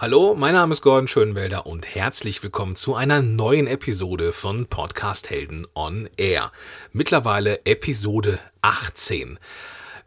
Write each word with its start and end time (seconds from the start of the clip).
Hallo, 0.00 0.36
mein 0.38 0.54
Name 0.54 0.70
ist 0.70 0.82
Gordon 0.82 1.08
Schönwelder 1.08 1.66
und 1.66 1.96
herzlich 1.96 2.40
willkommen 2.44 2.76
zu 2.76 2.94
einer 2.94 3.20
neuen 3.20 3.66
Episode 3.66 4.32
von 4.32 4.68
Podcast 4.68 5.28
Helden 5.28 5.66
on 5.74 6.08
Air. 6.16 6.52
Mittlerweile 6.92 7.66
Episode 7.66 8.38
18. 8.62 9.40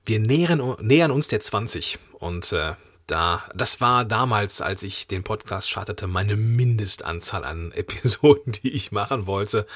Wir 0.06 0.20
nähern, 0.22 0.78
nähern 0.80 1.12
uns 1.12 1.28
der 1.28 1.42
20 1.42 2.00
und 2.14 2.54
äh, 2.54 2.76
da, 3.06 3.44
das 3.54 3.82
war 3.82 4.06
damals, 4.06 4.62
als 4.62 4.84
ich 4.84 5.08
den 5.08 5.26
Podcast 5.26 5.70
startete, 5.70 6.08
meine 6.08 6.38
Mindestanzahl 6.38 7.44
an 7.44 7.72
Episoden, 7.76 8.54
die 8.54 8.72
ich 8.72 8.94
machen 8.94 9.28
wollte. 9.28 9.68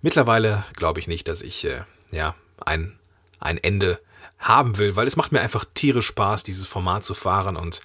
Mittlerweile 0.00 0.64
glaube 0.76 0.98
ich 0.98 1.08
nicht, 1.08 1.28
dass 1.28 1.42
ich 1.42 1.66
äh, 1.66 1.82
ja 2.10 2.34
ein, 2.64 2.98
ein 3.38 3.58
Ende 3.58 4.00
haben 4.38 4.78
will, 4.78 4.96
weil 4.96 5.06
es 5.06 5.16
macht 5.16 5.30
mir 5.30 5.42
einfach 5.42 5.66
tierisch 5.74 6.06
Spaß, 6.06 6.42
dieses 6.42 6.66
Format 6.66 7.04
zu 7.04 7.12
fahren 7.12 7.56
und 7.56 7.82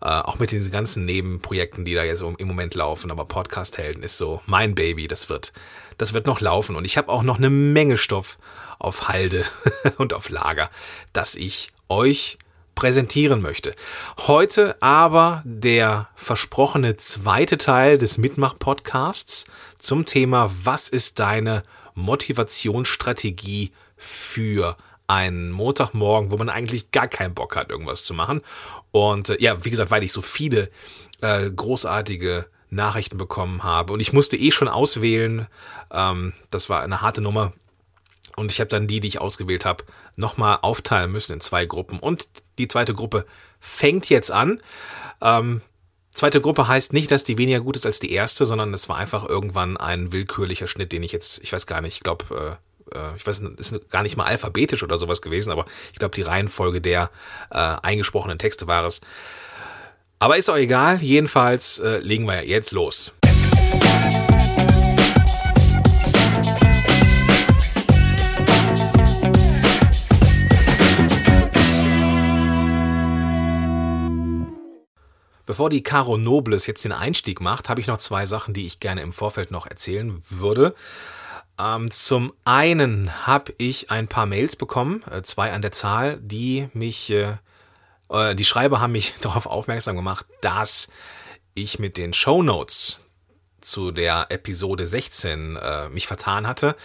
äh, 0.00 0.06
auch 0.06 0.38
mit 0.38 0.52
diesen 0.52 0.70
ganzen 0.70 1.04
Nebenprojekten, 1.04 1.84
die 1.84 1.94
da 1.94 2.04
jetzt 2.04 2.22
im 2.22 2.48
Moment 2.48 2.74
laufen. 2.74 3.10
Aber 3.10 3.24
Podcast 3.24 3.78
Helden 3.78 4.02
ist 4.02 4.18
so 4.18 4.40
mein 4.46 4.74
Baby. 4.74 5.08
Das 5.08 5.28
wird, 5.28 5.52
das 5.96 6.12
wird 6.12 6.26
noch 6.26 6.40
laufen. 6.40 6.76
Und 6.76 6.84
ich 6.84 6.96
habe 6.96 7.10
auch 7.10 7.22
noch 7.22 7.38
eine 7.38 7.50
Menge 7.50 7.96
Stoff 7.96 8.38
auf 8.78 9.08
Halde 9.08 9.44
und 9.98 10.14
auf 10.14 10.28
Lager, 10.28 10.70
dass 11.12 11.34
ich 11.34 11.68
euch 11.88 12.38
präsentieren 12.78 13.42
möchte. 13.42 13.74
Heute 14.28 14.80
aber 14.80 15.42
der 15.44 16.08
versprochene 16.14 16.96
zweite 16.96 17.58
Teil 17.58 17.98
des 17.98 18.18
Mitmach-Podcasts 18.18 19.46
zum 19.80 20.04
Thema 20.04 20.48
Was 20.62 20.88
ist 20.88 21.18
deine 21.18 21.64
Motivationsstrategie 21.94 23.72
für 23.96 24.76
einen 25.08 25.50
Montagmorgen, 25.50 26.30
wo 26.30 26.36
man 26.36 26.50
eigentlich 26.50 26.92
gar 26.92 27.08
keinen 27.08 27.34
Bock 27.34 27.56
hat, 27.56 27.70
irgendwas 27.70 28.04
zu 28.04 28.14
machen. 28.14 28.42
Und 28.92 29.30
äh, 29.30 29.36
ja, 29.40 29.64
wie 29.64 29.70
gesagt, 29.70 29.90
weil 29.90 30.04
ich 30.04 30.12
so 30.12 30.22
viele 30.22 30.70
äh, 31.20 31.50
großartige 31.50 32.46
Nachrichten 32.70 33.16
bekommen 33.16 33.64
habe 33.64 33.94
und 33.94 34.00
ich 34.00 34.12
musste 34.12 34.36
eh 34.36 34.52
schon 34.52 34.68
auswählen. 34.68 35.46
Ähm, 35.90 36.34
das 36.50 36.68
war 36.68 36.82
eine 36.82 37.00
harte 37.00 37.22
Nummer. 37.22 37.52
Und 38.36 38.52
ich 38.52 38.60
habe 38.60 38.68
dann 38.68 38.86
die, 38.86 39.00
die 39.00 39.08
ich 39.08 39.20
ausgewählt 39.20 39.64
habe, 39.64 39.82
nochmal 40.14 40.58
aufteilen 40.62 41.10
müssen 41.10 41.32
in 41.32 41.40
zwei 41.40 41.66
Gruppen. 41.66 41.98
Und 41.98 42.28
die 42.58 42.68
zweite 42.68 42.94
Gruppe 42.94 43.26
fängt 43.58 44.08
jetzt 44.10 44.30
an. 44.30 44.60
Ähm, 45.20 45.60
zweite 46.10 46.40
Gruppe 46.40 46.68
heißt 46.68 46.92
nicht, 46.92 47.10
dass 47.10 47.24
die 47.24 47.36
weniger 47.38 47.60
gut 47.60 47.76
ist 47.76 47.86
als 47.86 47.98
die 47.98 48.12
erste, 48.12 48.44
sondern 48.44 48.72
es 48.74 48.88
war 48.88 48.96
einfach 48.96 49.24
irgendwann 49.28 49.76
ein 49.76 50.12
willkürlicher 50.12 50.68
Schnitt, 50.68 50.92
den 50.92 51.02
ich 51.02 51.10
jetzt, 51.10 51.42
ich 51.42 51.52
weiß 51.52 51.66
gar 51.66 51.80
nicht, 51.80 51.94
ich 51.94 52.02
glaube, 52.02 52.58
äh, 52.60 52.67
äh, 52.94 53.16
ich 53.16 53.26
weiß, 53.26 53.40
ist 53.56 53.90
gar 53.90 54.02
nicht 54.02 54.16
mal 54.16 54.24
alphabetisch 54.24 54.82
oder 54.82 54.98
sowas 54.98 55.22
gewesen, 55.22 55.50
aber 55.50 55.64
ich 55.92 55.98
glaube, 55.98 56.14
die 56.14 56.22
Reihenfolge 56.22 56.80
der 56.80 57.10
äh, 57.50 57.56
eingesprochenen 57.56 58.38
Texte 58.38 58.66
war 58.66 58.84
es. 58.86 59.00
Aber 60.18 60.36
ist 60.36 60.50
auch 60.50 60.56
egal, 60.56 61.00
jedenfalls 61.00 61.78
äh, 61.78 61.98
legen 61.98 62.26
wir 62.26 62.44
jetzt 62.44 62.72
los. 62.72 63.12
Bevor 75.48 75.70
die 75.70 75.82
Caro 75.82 76.18
Nobles 76.18 76.66
jetzt 76.66 76.84
den 76.84 76.92
Einstieg 76.92 77.40
macht, 77.40 77.70
habe 77.70 77.80
ich 77.80 77.86
noch 77.86 77.96
zwei 77.96 78.26
Sachen, 78.26 78.52
die 78.52 78.66
ich 78.66 78.80
gerne 78.80 79.00
im 79.00 79.14
Vorfeld 79.14 79.50
noch 79.50 79.66
erzählen 79.66 80.22
würde. 80.28 80.74
Ähm, 81.58 81.90
zum 81.90 82.34
einen 82.44 83.26
habe 83.26 83.54
ich 83.58 83.90
ein 83.90 84.06
paar 84.06 84.26
Mails 84.26 84.54
bekommen, 84.56 85.02
äh, 85.10 85.22
zwei 85.22 85.52
an 85.52 85.62
der 85.62 85.72
Zahl, 85.72 86.18
die 86.20 86.68
mich, 86.72 87.10
äh, 87.10 87.36
äh 88.10 88.34
die 88.34 88.44
Schreiber 88.44 88.80
haben 88.80 88.92
mich 88.92 89.14
darauf 89.20 89.46
aufmerksam 89.46 89.96
gemacht, 89.96 90.26
dass 90.40 90.88
ich 91.54 91.78
mit 91.78 91.96
den 91.96 92.12
Show 92.12 92.42
Notes 92.42 93.02
zu 93.60 93.90
der 93.90 94.26
Episode 94.30 94.86
16 94.86 95.56
äh, 95.56 95.88
mich 95.88 96.06
vertan 96.06 96.46
hatte. 96.46 96.76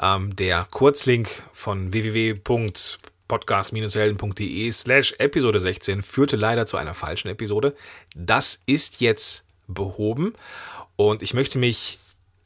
Ähm, 0.00 0.34
der 0.36 0.66
Kurzlink 0.70 1.28
von 1.52 1.92
www.podcast-helden.de 1.92 4.72
slash 4.72 5.12
Episode 5.18 5.60
16 5.60 6.02
führte 6.02 6.36
leider 6.36 6.64
zu 6.66 6.78
einer 6.78 6.94
falschen 6.94 7.28
Episode. 7.28 7.74
Das 8.14 8.60
ist 8.66 9.00
jetzt 9.00 9.44
behoben 9.68 10.32
und 10.96 11.22
ich 11.22 11.34
möchte 11.34 11.58
mich 11.58 11.98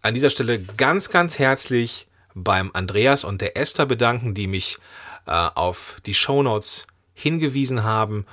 an 0.03 0.15
dieser 0.15 0.31
Stelle 0.31 0.61
ganz, 0.61 1.11
ganz 1.11 1.39
herzlich 1.39 2.07
beim 2.35 2.71
Andreas 2.73 3.25
und 3.25 3.41
der 3.41 3.57
Esther 3.57 3.87
bedanken, 3.87 4.35
die 4.35 4.47
mich 4.47 4.79
äh, 5.27 5.31
auf 5.31 5.99
die 6.07 6.15
Shownotes 6.15 6.87
hingewiesen 7.13 7.85
haben. 7.85 8.27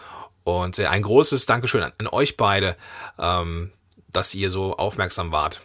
Und 0.44 0.80
ein 0.80 1.02
großes 1.02 1.46
Dankeschön 1.46 1.84
an, 1.84 1.92
an 1.98 2.08
euch 2.08 2.38
beide, 2.38 2.78
ähm, 3.20 3.72
dass 4.08 4.34
ihr 4.34 4.50
so 4.50 4.78
aufmerksam 4.78 5.32
wart. 5.32 5.62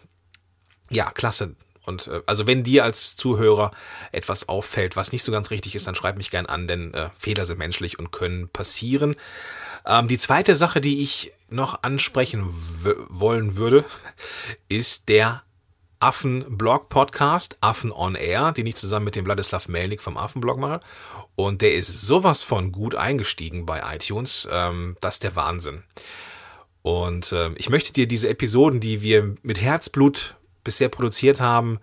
Ja, 0.91 1.11
klasse. 1.11 1.55
Und 1.85 2.09
äh, 2.09 2.23
also 2.27 2.47
wenn 2.47 2.65
dir 2.65 2.85
als 2.85 3.17
Zuhörer 3.17 3.71
etwas 4.11 4.49
auffällt, 4.49 4.97
was 4.97 5.13
nicht 5.13 5.23
so 5.23 5.33
ganz 5.33 5.51
richtig 5.51 5.75
ist, 5.75 5.87
dann 5.87 5.95
schreib 5.95 6.17
mich 6.17 6.31
gern 6.31 6.47
an, 6.47 6.67
denn 6.67 6.95
äh, 6.95 7.11
Fehler 7.19 7.47
sind 7.47 7.59
menschlich 7.59 7.99
und 7.99 8.11
können 8.11 8.49
passieren. 8.49 9.15
Ähm, 9.87 10.09
die 10.09 10.19
zweite 10.19 10.55
Sache, 10.55 10.81
die 10.81 11.03
ich 11.03 11.33
noch 11.49 11.83
ansprechen 11.83 12.45
wollen 13.09 13.57
würde, 13.57 13.85
ist 14.69 15.09
der 15.09 15.43
Affen-Blog-Podcast, 16.03 17.59
Affen 17.61 17.93
on 17.93 18.17
Air, 18.17 18.51
den 18.51 18.67
ich 18.67 18.75
zusammen 18.75 19.05
mit 19.05 19.15
dem 19.15 19.25
Wladislav 19.25 19.69
Melnik 19.69 20.03
vom 20.03 20.17
Affenblog 20.17 20.59
mache. 20.59 20.81
Und 21.37 21.63
der 21.63 21.75
ist 21.75 22.03
sowas 22.03 22.43
von 22.43 22.73
gut 22.73 22.97
eingestiegen 22.97 23.67
bei 23.67 23.83
iTunes. 23.95 24.49
Ähm, 24.51 24.97
das 25.01 25.15
ist 25.15 25.23
der 25.23 25.37
Wahnsinn. 25.37 25.85
Und 26.83 27.31
äh, 27.31 27.51
ich 27.55 27.71
möchte 27.71 27.93
dir 27.93 28.09
diese 28.09 28.29
Episoden, 28.29 28.81
die 28.81 29.03
wir 29.03 29.37
mit 29.43 29.61
Herzblut 29.61 30.35
bisher 30.65 30.89
produziert 30.89 31.41
haben, 31.41 31.79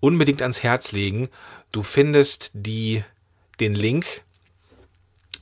unbedingt 0.00 0.40
ans 0.40 0.62
Herz 0.62 0.92
legen. 0.92 1.28
Du 1.70 1.82
findest 1.82 2.52
die, 2.54 3.04
den 3.60 3.74
Link 3.74 4.22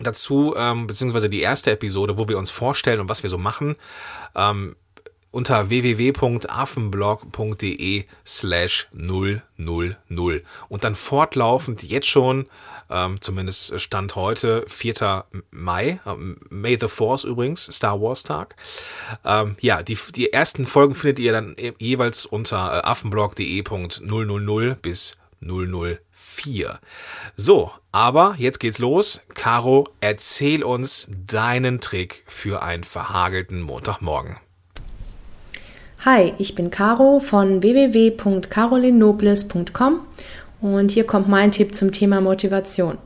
dazu, 0.01 0.55
ähm, 0.57 0.89
beziehungsweise 0.89 1.31
die 1.31 1.41
erste 1.41 1.71
Episode, 1.71 2.19
wo 2.19 2.29
wir 2.29 2.39
uns 2.39 2.51
vorstellen 2.51 2.99
und 2.99 3.09
was 3.09 3.23
wir 3.23 3.31
so 3.31 3.39
machen. 3.39 3.77
Ähm, 4.35 4.75
unter 5.31 5.69
www.affenblog.de 5.69 8.05
slash 8.27 8.89
000 8.93 9.43
und 10.69 10.85
dann 10.85 10.95
fortlaufend 10.95 11.83
jetzt 11.83 12.09
schon, 12.09 12.47
ähm, 12.91 13.21
zumindest 13.21 13.79
Stand 13.81 14.17
heute, 14.17 14.65
4. 14.67 15.25
Mai, 15.51 16.01
äh, 16.07 16.15
May 16.49 16.79
the 16.81 16.89
Force 16.89 17.25
übrigens, 17.25 17.65
Star 17.65 18.01
Wars 18.01 18.23
Tag. 18.23 18.57
Ähm, 19.25 19.57
ja, 19.61 19.83
die, 19.83 19.99
die 20.15 20.33
ersten 20.33 20.65
Folgen 20.65 20.95
findet 20.95 21.19
ihr 21.19 21.33
dann 21.33 21.55
jeweils 21.79 22.25
unter 22.25 22.79
äh, 22.79 22.87
affenblog.de.000 22.87 24.77
bis 24.77 25.19
004. 25.41 26.81
So, 27.37 27.71
aber 27.93 28.35
jetzt 28.39 28.61
geht's 28.61 28.79
los. 28.79 29.21
Caro, 29.35 29.85
erzähl 30.01 30.65
uns 30.65 31.09
deinen 31.11 31.81
Trick 31.81 32.25
für 32.27 32.63
einen 32.63 32.85
verhagelten 32.85 33.61
Montagmorgen. 33.61 34.39
Hi, 36.05 36.33
ich 36.39 36.55
bin 36.55 36.71
Caro 36.71 37.19
von 37.19 37.61
www.carolinnobles.com 37.61 40.01
und 40.61 40.93
hier 40.93 41.03
kommt 41.03 41.29
mein 41.29 41.51
Tipp 41.51 41.75
zum 41.75 41.91
Thema 41.91 42.21
Motivation. 42.21 42.99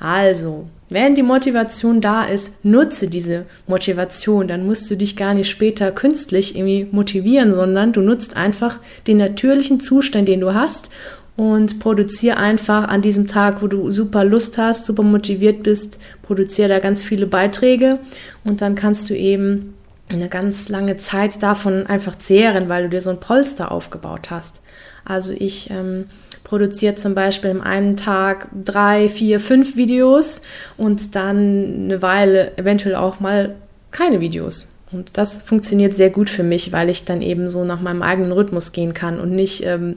Also, 0.00 0.66
wenn 0.88 1.14
die 1.14 1.22
Motivation 1.22 2.00
da 2.00 2.24
ist, 2.24 2.64
nutze 2.64 3.08
diese 3.08 3.44
Motivation. 3.66 4.48
Dann 4.48 4.64
musst 4.64 4.90
du 4.90 4.96
dich 4.96 5.14
gar 5.14 5.34
nicht 5.34 5.50
später 5.50 5.92
künstlich 5.92 6.56
irgendwie 6.56 6.88
motivieren, 6.90 7.52
sondern 7.52 7.92
du 7.92 8.00
nutzt 8.00 8.34
einfach 8.34 8.80
den 9.06 9.18
natürlichen 9.18 9.78
Zustand, 9.78 10.26
den 10.26 10.40
du 10.40 10.54
hast 10.54 10.88
und 11.36 11.80
produziere 11.80 12.38
einfach 12.38 12.88
an 12.88 13.02
diesem 13.02 13.26
Tag, 13.26 13.60
wo 13.60 13.66
du 13.66 13.90
super 13.90 14.24
Lust 14.24 14.56
hast, 14.56 14.86
super 14.86 15.02
motiviert 15.02 15.62
bist, 15.62 15.98
produziere 16.22 16.70
da 16.70 16.78
ganz 16.78 17.04
viele 17.04 17.26
Beiträge 17.26 17.98
und 18.42 18.62
dann 18.62 18.74
kannst 18.74 19.10
du 19.10 19.14
eben 19.14 19.74
eine 20.12 20.28
ganz 20.28 20.68
lange 20.68 20.96
Zeit 20.96 21.42
davon 21.42 21.86
einfach 21.86 22.16
zehren, 22.16 22.68
weil 22.68 22.84
du 22.84 22.88
dir 22.90 23.00
so 23.00 23.10
ein 23.10 23.20
Polster 23.20 23.72
aufgebaut 23.72 24.30
hast. 24.30 24.60
Also 25.04 25.32
ich 25.36 25.70
ähm, 25.70 26.06
produziere 26.44 26.94
zum 26.94 27.14
Beispiel 27.14 27.50
im 27.50 27.60
einen 27.60 27.96
Tag 27.96 28.48
drei, 28.64 29.08
vier, 29.08 29.40
fünf 29.40 29.76
Videos 29.76 30.42
und 30.76 31.14
dann 31.14 31.84
eine 31.84 32.02
Weile 32.02 32.56
eventuell 32.58 32.94
auch 32.94 33.20
mal 33.20 33.54
keine 33.90 34.20
Videos. 34.20 34.72
Und 34.90 35.16
das 35.16 35.40
funktioniert 35.40 35.94
sehr 35.94 36.10
gut 36.10 36.28
für 36.28 36.42
mich, 36.42 36.72
weil 36.72 36.90
ich 36.90 37.04
dann 37.04 37.22
eben 37.22 37.48
so 37.48 37.64
nach 37.64 37.80
meinem 37.80 38.02
eigenen 38.02 38.32
Rhythmus 38.32 38.72
gehen 38.72 38.92
kann 38.92 39.18
und 39.20 39.30
nicht 39.30 39.64
ähm, 39.64 39.96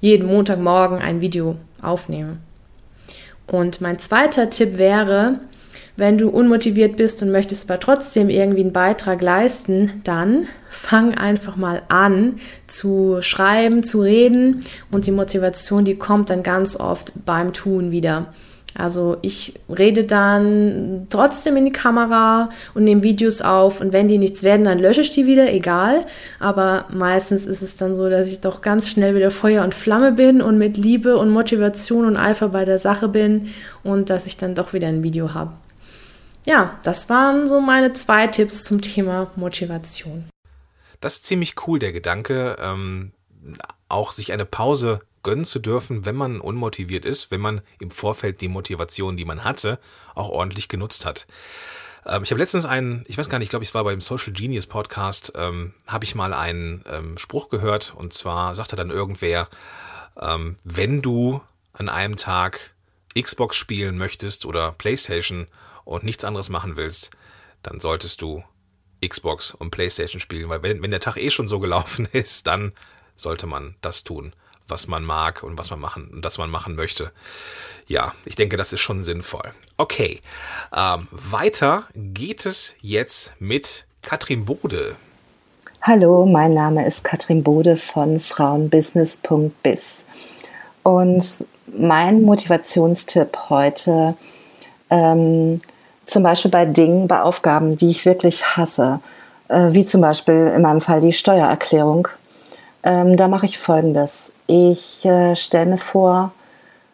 jeden 0.00 0.28
Montagmorgen 0.28 0.98
ein 0.98 1.20
Video 1.20 1.56
aufnehme. 1.82 2.36
Und 3.46 3.80
mein 3.80 3.98
zweiter 3.98 4.50
Tipp 4.50 4.78
wäre, 4.78 5.40
wenn 5.98 6.16
du 6.16 6.28
unmotiviert 6.28 6.96
bist 6.96 7.22
und 7.22 7.32
möchtest 7.32 7.68
aber 7.68 7.80
trotzdem 7.80 8.30
irgendwie 8.30 8.60
einen 8.60 8.72
Beitrag 8.72 9.20
leisten, 9.20 10.00
dann 10.04 10.46
fang 10.70 11.14
einfach 11.14 11.56
mal 11.56 11.82
an 11.88 12.36
zu 12.68 13.18
schreiben, 13.20 13.82
zu 13.82 14.00
reden 14.02 14.60
und 14.92 15.06
die 15.06 15.10
Motivation, 15.10 15.84
die 15.84 15.96
kommt 15.96 16.30
dann 16.30 16.44
ganz 16.44 16.78
oft 16.78 17.12
beim 17.26 17.52
Tun 17.52 17.90
wieder. 17.90 18.32
Also 18.76 19.16
ich 19.22 19.54
rede 19.76 20.04
dann 20.04 21.08
trotzdem 21.10 21.56
in 21.56 21.64
die 21.64 21.72
Kamera 21.72 22.50
und 22.74 22.84
nehme 22.84 23.02
Videos 23.02 23.42
auf 23.42 23.80
und 23.80 23.92
wenn 23.92 24.06
die 24.06 24.18
nichts 24.18 24.44
werden, 24.44 24.66
dann 24.66 24.78
lösche 24.78 25.00
ich 25.00 25.10
die 25.10 25.26
wieder, 25.26 25.52
egal. 25.52 26.06
Aber 26.38 26.84
meistens 26.94 27.44
ist 27.44 27.62
es 27.62 27.74
dann 27.74 27.96
so, 27.96 28.08
dass 28.08 28.28
ich 28.28 28.38
doch 28.38 28.60
ganz 28.60 28.88
schnell 28.88 29.16
wieder 29.16 29.32
Feuer 29.32 29.64
und 29.64 29.74
Flamme 29.74 30.12
bin 30.12 30.40
und 30.40 30.58
mit 30.58 30.76
Liebe 30.76 31.16
und 31.16 31.30
Motivation 31.30 32.04
und 32.04 32.16
Eifer 32.16 32.50
bei 32.50 32.64
der 32.64 32.78
Sache 32.78 33.08
bin 33.08 33.48
und 33.82 34.10
dass 34.10 34.26
ich 34.26 34.36
dann 34.36 34.54
doch 34.54 34.72
wieder 34.72 34.86
ein 34.86 35.02
Video 35.02 35.34
habe. 35.34 35.50
Ja, 36.46 36.78
das 36.82 37.08
waren 37.08 37.46
so 37.46 37.60
meine 37.60 37.92
zwei 37.92 38.26
Tipps 38.26 38.64
zum 38.64 38.80
Thema 38.80 39.30
Motivation. 39.36 40.28
Das 41.00 41.14
ist 41.14 41.26
ziemlich 41.26 41.54
cool, 41.66 41.78
der 41.78 41.92
Gedanke, 41.92 42.56
ähm, 42.60 43.12
auch 43.88 44.12
sich 44.12 44.32
eine 44.32 44.44
Pause 44.44 45.00
gönnen 45.22 45.44
zu 45.44 45.58
dürfen, 45.58 46.04
wenn 46.04 46.16
man 46.16 46.40
unmotiviert 46.40 47.04
ist, 47.04 47.30
wenn 47.30 47.40
man 47.40 47.60
im 47.80 47.90
Vorfeld 47.90 48.40
die 48.40 48.48
Motivation, 48.48 49.16
die 49.16 49.24
man 49.24 49.44
hatte, 49.44 49.78
auch 50.14 50.28
ordentlich 50.28 50.68
genutzt 50.68 51.04
hat. 51.04 51.26
Ähm, 52.06 52.22
ich 52.22 52.30
habe 52.30 52.40
letztens 52.40 52.64
einen, 52.64 53.04
ich 53.08 53.18
weiß 53.18 53.28
gar 53.28 53.38
nicht, 53.38 53.46
ich 53.46 53.50
glaube, 53.50 53.64
es 53.64 53.74
war 53.74 53.84
beim 53.84 54.00
Social 54.00 54.32
Genius 54.32 54.66
Podcast, 54.66 55.32
ähm, 55.36 55.74
habe 55.86 56.04
ich 56.04 56.14
mal 56.14 56.32
einen 56.32 56.84
ähm, 56.90 57.18
Spruch 57.18 57.48
gehört 57.48 57.94
und 57.94 58.12
zwar 58.12 58.54
sagte 58.54 58.76
dann 58.76 58.90
irgendwer, 58.90 59.48
ähm, 60.20 60.56
wenn 60.64 61.02
du 61.02 61.40
an 61.72 61.88
einem 61.88 62.16
Tag 62.16 62.72
Xbox 63.20 63.56
spielen 63.56 63.98
möchtest 63.98 64.46
oder 64.46 64.72
PlayStation 64.72 65.46
und 65.84 66.04
nichts 66.04 66.24
anderes 66.24 66.48
machen 66.48 66.76
willst, 66.76 67.10
dann 67.62 67.80
solltest 67.80 68.22
du 68.22 68.44
Xbox 69.06 69.52
und 69.52 69.70
PlayStation 69.70 70.20
spielen, 70.20 70.48
weil 70.48 70.62
wenn, 70.62 70.82
wenn 70.82 70.90
der 70.90 71.00
Tag 71.00 71.16
eh 71.16 71.30
schon 71.30 71.48
so 71.48 71.58
gelaufen 71.58 72.06
ist, 72.12 72.46
dann 72.46 72.72
sollte 73.14 73.46
man 73.46 73.76
das 73.80 74.04
tun, 74.04 74.32
was 74.66 74.86
man 74.86 75.04
mag 75.04 75.42
und 75.42 75.58
was 75.58 75.70
man 75.70 75.80
machen, 75.80 76.20
das 76.20 76.38
man 76.38 76.50
machen 76.50 76.74
möchte. 76.74 77.12
Ja, 77.86 78.12
ich 78.24 78.34
denke, 78.34 78.56
das 78.56 78.72
ist 78.72 78.80
schon 78.80 79.02
sinnvoll. 79.02 79.52
Okay, 79.76 80.20
ähm, 80.76 81.08
weiter 81.10 81.84
geht 81.94 82.44
es 82.46 82.76
jetzt 82.80 83.34
mit 83.38 83.86
Katrin 84.02 84.44
Bode. 84.44 84.96
Hallo, 85.80 86.26
mein 86.26 86.52
Name 86.52 86.86
ist 86.86 87.04
Katrin 87.04 87.42
Bode 87.42 87.76
von 87.76 88.20
frauenbusiness.biz. 88.20 90.04
Und 90.82 91.44
mein 91.76 92.22
Motivationstipp 92.22 93.36
heute, 93.48 94.14
ähm, 94.90 95.60
zum 96.06 96.22
Beispiel 96.22 96.50
bei 96.50 96.64
Dingen, 96.64 97.08
bei 97.08 97.20
Aufgaben, 97.20 97.76
die 97.76 97.90
ich 97.90 98.06
wirklich 98.06 98.56
hasse, 98.56 99.00
äh, 99.48 99.72
wie 99.72 99.86
zum 99.86 100.00
Beispiel 100.00 100.52
in 100.54 100.62
meinem 100.62 100.80
Fall 100.80 101.00
die 101.00 101.12
Steuererklärung, 101.12 102.08
ähm, 102.82 103.16
da 103.16 103.28
mache 103.28 103.46
ich 103.46 103.58
Folgendes. 103.58 104.32
Ich 104.46 105.04
äh, 105.04 105.36
stelle 105.36 105.72
mir 105.72 105.78
vor, 105.78 106.32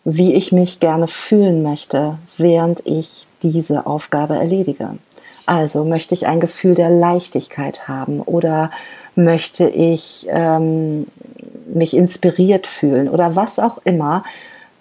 wie 0.04 0.34
ich 0.34 0.52
mich 0.52 0.80
gerne 0.80 1.08
fühlen 1.08 1.62
möchte, 1.62 2.18
während 2.36 2.86
ich 2.86 3.26
diese 3.42 3.86
Aufgabe 3.86 4.34
erledige. 4.34 4.90
Also 5.46 5.84
möchte 5.84 6.14
ich 6.14 6.26
ein 6.26 6.40
Gefühl 6.40 6.74
der 6.74 6.90
Leichtigkeit 6.90 7.86
haben 7.86 8.20
oder 8.20 8.70
möchte 9.14 9.68
ich 9.68 10.26
ähm, 10.30 11.06
mich 11.72 11.94
inspiriert 11.94 12.66
fühlen 12.66 13.08
oder 13.08 13.36
was 13.36 13.58
auch 13.58 13.78
immer. 13.84 14.24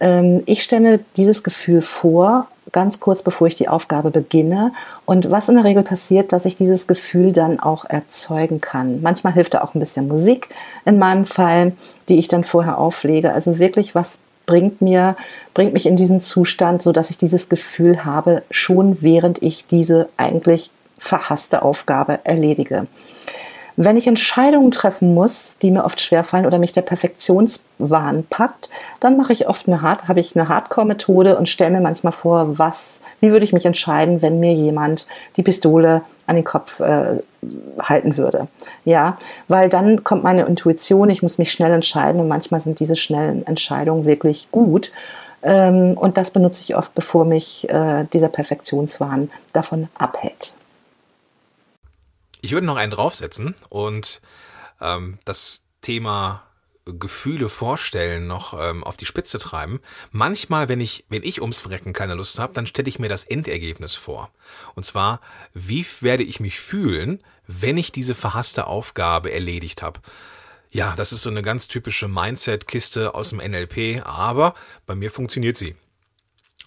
Ähm, 0.04 0.44
ich 0.46 0.62
stelle 0.64 1.00
dieses 1.16 1.44
Gefühl 1.44 1.82
vor 1.82 2.48
ganz 2.72 3.00
kurz 3.00 3.24
bevor 3.24 3.48
ich 3.48 3.56
die 3.56 3.70
Aufgabe 3.70 4.12
beginne. 4.12 4.74
Und 5.06 5.32
was 5.32 5.48
in 5.48 5.56
der 5.56 5.64
Regel 5.64 5.84
passiert, 5.84 6.34
dass 6.34 6.44
ich 6.44 6.58
dieses 6.58 6.88
Gefühl 6.88 7.32
dann 7.32 7.62
auch 7.62 7.86
erzeugen 7.86 8.60
kann. 8.60 9.02
Manchmal 9.02 9.34
hilft 9.34 9.54
da 9.54 9.62
auch 9.62 9.74
ein 9.74 9.80
bisschen 9.80 10.10
Musik 10.10 10.50
in 10.84 10.98
meinem 10.98 11.26
Fall, 11.26 11.74
die 12.10 12.20
ich 12.20 12.28
dann 12.28 12.44
vorher 12.44 12.78
auflege. 12.78 13.32
Also 13.32 13.60
wirklich 13.60 13.96
was 13.96 14.18
bringt 14.46 14.82
mir, 14.82 15.16
bringt 15.54 15.72
mich 15.72 15.86
in 15.86 15.96
diesen 15.96 16.20
Zustand, 16.20 16.82
so 16.82 16.92
dass 16.92 17.10
ich 17.10 17.18
dieses 17.18 17.48
Gefühl 17.48 18.04
habe, 18.04 18.44
schon 18.52 19.02
während 19.02 19.42
ich 19.42 19.68
diese 19.68 20.10
eigentlich 20.18 20.72
verhasste 20.98 21.62
Aufgabe 21.62 22.20
erledige. 22.24 22.88
Wenn 23.76 23.98
ich 23.98 24.08
Entscheidungen 24.08 24.72
treffen 24.72 25.14
muss, 25.14 25.56
die 25.62 25.72
mir 25.72 25.84
oft 25.84 26.00
schwerfallen 26.00 26.46
oder 26.46 26.60
mich 26.60 26.74
der 26.74 26.84
Perfektionswahn 26.84 28.26
packt, 28.30 28.70
dann 29.00 29.18
mache 29.18 29.34
ich 29.34 29.48
oft 29.48 29.68
eine 29.68 29.82
Hard, 29.82 30.08
habe 30.08 30.20
ich 30.20 30.36
eine 30.36 30.48
Hardcore-Methode 30.48 31.38
und 31.38 31.50
stelle 31.50 31.72
mir 31.72 31.82
manchmal 31.82 32.14
vor, 32.14 32.60
was, 32.60 33.02
wie 33.20 33.32
würde 33.32 33.46
ich 33.46 33.54
mich 33.54 33.66
entscheiden, 33.66 34.22
wenn 34.22 34.40
mir 34.40 34.54
jemand 34.54 35.08
die 35.38 35.44
Pistole 35.44 36.02
an 36.28 36.36
den 36.36 36.46
Kopf 36.46 36.80
äh, 36.80 37.20
halten 37.82 38.16
würde. 38.16 38.48
Ja, 38.86 39.18
weil 39.48 39.70
dann 39.70 40.04
kommt 40.04 40.24
meine 40.24 40.44
Intuition, 40.44 41.10
ich 41.10 41.24
muss 41.24 41.40
mich 41.40 41.52
schnell 41.52 41.72
entscheiden 41.72 42.22
und 42.22 42.28
manchmal 42.28 42.60
sind 42.60 42.80
diese 42.80 42.96
schnellen 42.96 43.46
Entscheidungen 43.48 44.06
wirklich 44.06 44.50
gut. 44.52 44.92
Ähm, 45.42 45.98
und 45.98 46.18
das 46.18 46.32
benutze 46.32 46.62
ich 46.62 46.76
oft, 46.76 46.94
bevor 46.94 47.26
mich 47.26 47.68
äh, 47.70 48.06
dieser 48.14 48.30
Perfektionswahn 48.30 49.30
davon 49.52 49.90
abhält. 49.98 50.56
Ich 52.44 52.52
würde 52.52 52.68
noch 52.68 52.76
einen 52.76 52.92
draufsetzen 52.92 53.56
und 53.70 54.22
ähm, 54.82 55.18
das 55.24 55.64
Thema 55.80 56.44
Gefühle 56.84 57.48
vorstellen 57.48 58.28
noch 58.28 58.54
ähm, 58.60 58.84
auf 58.84 58.98
die 58.98 59.06
Spitze 59.06 59.40
treiben. 59.40 59.80
Manchmal, 60.12 60.68
wenn 60.68 60.82
ich, 60.82 61.06
wenn 61.08 61.24
ich 61.24 61.40
ums 61.40 61.62
Verrecken 61.62 61.94
keine 61.94 62.16
Lust 62.16 62.40
habe, 62.40 62.54
dann 62.54 62.68
stelle 62.68 62.90
ich 62.90 63.00
mir 63.00 63.08
das 63.08 63.24
Endergebnis 63.24 63.96
vor. 63.96 64.30
Und 64.76 64.84
zwar, 64.84 65.22
wie 65.54 65.86
werde 66.02 66.24
ich 66.24 66.42
mich 66.42 66.60
fühlen, 66.60 67.24
wenn 67.48 67.78
ich 67.78 67.94
diese 67.94 68.14
verhasste 68.14 68.68
Aufgabe 68.68 69.32
erledigt 69.32 69.82
habe? 69.82 70.02
Ja, 70.70 70.96
das 70.98 71.14
ist 71.14 71.22
so 71.22 71.30
eine 71.30 71.44
ganz 71.44 71.70
typische 71.70 72.10
Mindset-Kiste 72.10 73.16
aus 73.16 73.30
dem 73.30 73.38
NLP, 73.38 74.06
aber 74.06 74.54
bei 74.86 74.96
mir 74.96 75.12
funktioniert 75.12 75.56
sie. 75.56 75.78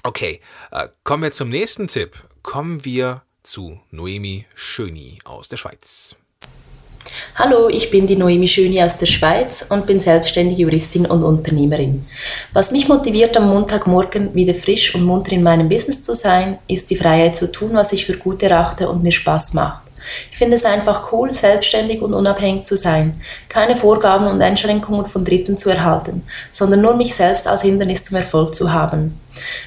Okay, 0.05 0.41
äh, 0.71 0.89
kommen 1.05 1.23
wir 1.23 1.33
zum 1.33 1.51
nächsten 1.51 1.87
Tipp. 1.87 2.17
Kommen 2.43 2.87
wir 2.87 3.27
zu 3.47 3.79
Noemi 3.93 4.45
Schöni 4.55 5.19
aus 5.25 5.49
der 5.49 5.57
Schweiz. 5.57 6.17
Hallo, 7.37 7.69
ich 7.69 7.91
bin 7.91 8.07
die 8.07 8.17
Noemi 8.17 8.49
Schöni 8.49 8.83
aus 8.83 8.99
der 8.99 9.07
Schweiz 9.07 9.69
und 9.71 9.87
bin 9.87 10.01
selbstständige 10.01 10.63
Juristin 10.63 11.07
und 11.07 11.23
Unternehmerin. 11.23 12.05
Was 12.53 12.73
mich 12.73 12.89
motiviert, 12.89 13.37
am 13.37 13.49
Montagmorgen 13.49 14.35
wieder 14.35 14.55
frisch 14.55 14.95
und 14.95 15.05
munter 15.05 15.33
in 15.33 15.45
meinem 15.45 15.69
Business 15.69 16.03
zu 16.03 16.15
sein, 16.15 16.59
ist 16.67 16.91
die 16.91 16.97
Freiheit 16.97 17.37
zu 17.37 17.53
tun, 17.53 17.71
was 17.75 17.93
ich 17.93 18.05
für 18.05 18.17
gut 18.17 18.43
erachte 18.43 18.89
und 18.89 19.03
mir 19.03 19.13
Spaß 19.13 19.55
macht. 19.55 19.86
Ich 20.31 20.39
finde 20.39 20.57
es 20.57 20.65
einfach 20.65 21.13
cool, 21.13 21.33
selbstständig 21.33 22.03
und 22.03 22.15
unabhängig 22.15 22.65
zu 22.65 22.77
sein, 22.77 23.21
keine 23.49 23.77
Vorgaben 23.77 24.27
und 24.27 24.43
Einschränkungen 24.43 25.07
von 25.07 25.25
Dritten 25.25 25.57
zu 25.57 25.71
erhalten, 25.71 26.23
sondern 26.51 26.81
nur 26.81 26.95
mich 26.95 27.15
selbst 27.15 27.47
als 27.49 27.63
Hindernis 27.63 28.05
zum 28.05 28.17
Erfolg 28.17 28.55
zu 28.55 28.73
haben. 28.73 29.19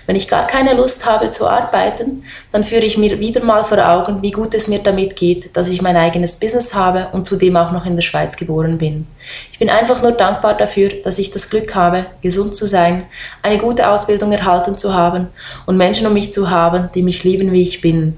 Wenn 0.06 0.16
ich 0.16 0.28
gar 0.28 0.48
keine 0.48 0.74
Lust 0.74 1.06
habe 1.06 1.30
zu 1.30 1.48
arbeiten, 1.48 2.24
dann 2.52 2.64
führe 2.64 2.86
ich 2.86 2.98
mir 2.98 3.20
wieder 3.20 3.44
mal 3.44 3.64
vor 3.64 3.78
Augen, 3.78 4.22
wie 4.22 4.32
gut 4.32 4.54
es 4.54 4.68
mir 4.68 4.80
damit 4.80 5.16
geht, 5.16 5.56
dass 5.56 5.70
ich 5.70 5.82
mein 5.82 5.98
eigenes 5.98 6.38
Business 6.38 6.74
habe 6.74 7.08
und 7.12 7.26
zudem 7.26 7.56
auch 7.58 7.72
noch 7.72 7.86
in 7.86 7.96
der 7.96 8.02
Schweiz 8.02 8.36
geboren 8.36 8.78
bin. 8.78 9.08
Ich 9.52 9.60
bin 9.60 9.69
einfach 9.69 10.02
nur 10.02 10.12
dankbar 10.12 10.56
dafür, 10.56 10.90
dass 11.04 11.19
ich 11.19 11.31
das 11.31 11.50
Glück 11.50 11.76
habe, 11.76 12.06
gesund 12.22 12.56
zu 12.56 12.68
sein, 12.68 13.04
eine 13.42 13.58
gute 13.58 13.90
Ausbildung 13.90 14.31
erhalten 14.31 14.78
zu 14.78 14.94
haben 14.94 15.28
und 15.66 15.78
Menschen 15.78 16.08
um 16.08 16.14
mich 16.14 16.34
zu 16.34 16.50
haben, 16.50 16.90
die 16.96 17.04
mich 17.04 17.24
lieben, 17.24 17.52
wie 17.52 17.62
ich 17.62 17.81
bin. 17.81 18.18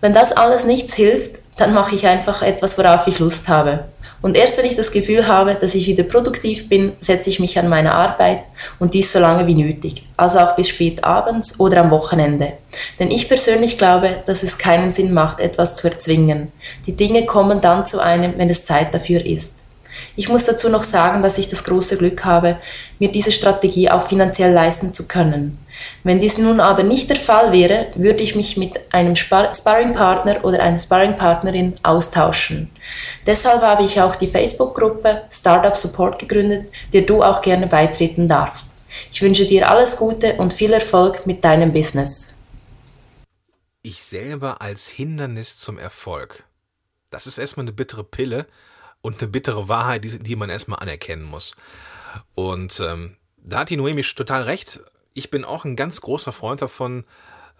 Wenn 0.00 0.12
das 0.12 0.32
alles 0.32 0.64
nichts 0.64 0.94
hilft, 0.94 1.40
dann 1.56 1.74
mache 1.74 1.94
ich 1.94 2.06
einfach 2.06 2.42
etwas, 2.42 2.78
worauf 2.78 3.06
ich 3.08 3.18
Lust 3.18 3.48
habe. 3.48 3.84
Und 4.20 4.36
erst 4.36 4.58
wenn 4.58 4.66
ich 4.66 4.74
das 4.74 4.90
Gefühl 4.90 5.28
habe, 5.28 5.54
dass 5.54 5.76
ich 5.76 5.86
wieder 5.86 6.02
produktiv 6.02 6.68
bin, 6.68 6.92
setze 7.00 7.30
ich 7.30 7.38
mich 7.38 7.58
an 7.58 7.68
meine 7.68 7.92
Arbeit 7.92 8.40
und 8.80 8.94
dies 8.94 9.12
so 9.12 9.20
lange 9.20 9.46
wie 9.46 9.54
nötig, 9.54 10.02
also 10.16 10.40
auch 10.40 10.56
bis 10.56 10.68
spät 10.68 11.04
abends 11.04 11.60
oder 11.60 11.82
am 11.82 11.90
Wochenende. 11.90 12.54
Denn 12.98 13.12
ich 13.12 13.28
persönlich 13.28 13.78
glaube, 13.78 14.22
dass 14.26 14.42
es 14.42 14.58
keinen 14.58 14.90
Sinn 14.90 15.12
macht, 15.12 15.38
etwas 15.38 15.76
zu 15.76 15.88
erzwingen. 15.88 16.52
Die 16.86 16.96
Dinge 16.96 17.26
kommen 17.26 17.60
dann 17.60 17.86
zu 17.86 18.00
einem, 18.00 18.34
wenn 18.38 18.50
es 18.50 18.64
Zeit 18.64 18.92
dafür 18.92 19.24
ist. 19.24 19.60
Ich 20.16 20.28
muss 20.28 20.44
dazu 20.44 20.68
noch 20.68 20.84
sagen, 20.84 21.22
dass 21.22 21.38
ich 21.38 21.48
das 21.48 21.64
große 21.64 21.96
Glück 21.96 22.24
habe, 22.24 22.58
mir 22.98 23.10
diese 23.10 23.32
Strategie 23.32 23.90
auch 23.90 24.02
finanziell 24.02 24.52
leisten 24.52 24.92
zu 24.92 25.08
können. 25.08 25.58
Wenn 26.02 26.18
dies 26.20 26.38
nun 26.38 26.60
aber 26.60 26.82
nicht 26.82 27.08
der 27.08 27.16
Fall 27.16 27.52
wäre, 27.52 27.88
würde 27.94 28.22
ich 28.22 28.34
mich 28.34 28.56
mit 28.56 28.92
einem 28.92 29.14
Sparringpartner 29.16 30.44
oder 30.44 30.62
einer 30.62 30.78
Sparringpartnerin 30.78 31.74
austauschen. 31.82 32.70
Deshalb 33.26 33.62
habe 33.62 33.84
ich 33.84 34.00
auch 34.00 34.16
die 34.16 34.26
Facebook-Gruppe 34.26 35.22
Startup 35.30 35.76
Support 35.76 36.18
gegründet, 36.18 36.66
der 36.92 37.02
du 37.02 37.22
auch 37.22 37.42
gerne 37.42 37.66
beitreten 37.66 38.28
darfst. 38.28 38.76
Ich 39.12 39.22
wünsche 39.22 39.46
dir 39.46 39.70
alles 39.70 39.96
Gute 39.96 40.34
und 40.34 40.52
viel 40.54 40.72
Erfolg 40.72 41.26
mit 41.26 41.44
deinem 41.44 41.72
Business. 41.72 42.38
Ich 43.82 44.02
selber 44.02 44.60
als 44.60 44.88
Hindernis 44.88 45.58
zum 45.58 45.78
Erfolg. 45.78 46.44
Das 47.10 47.26
ist 47.26 47.38
erstmal 47.38 47.64
eine 47.64 47.72
bittere 47.72 48.04
Pille 48.04 48.46
und 49.00 49.20
eine 49.20 49.30
bittere 49.30 49.68
Wahrheit, 49.68 50.04
die, 50.04 50.18
die 50.18 50.36
man 50.36 50.50
erstmal 50.50 50.80
anerkennen 50.80 51.24
muss. 51.24 51.54
Und 52.34 52.80
ähm, 52.80 53.16
da 53.36 53.60
hat 53.60 53.70
die 53.70 53.76
Noemi 53.76 54.02
total 54.02 54.42
recht 54.42 54.80
ich 55.18 55.30
bin 55.30 55.44
auch 55.44 55.64
ein 55.64 55.76
ganz 55.76 56.00
großer 56.00 56.32
Freund 56.32 56.62
davon, 56.62 57.04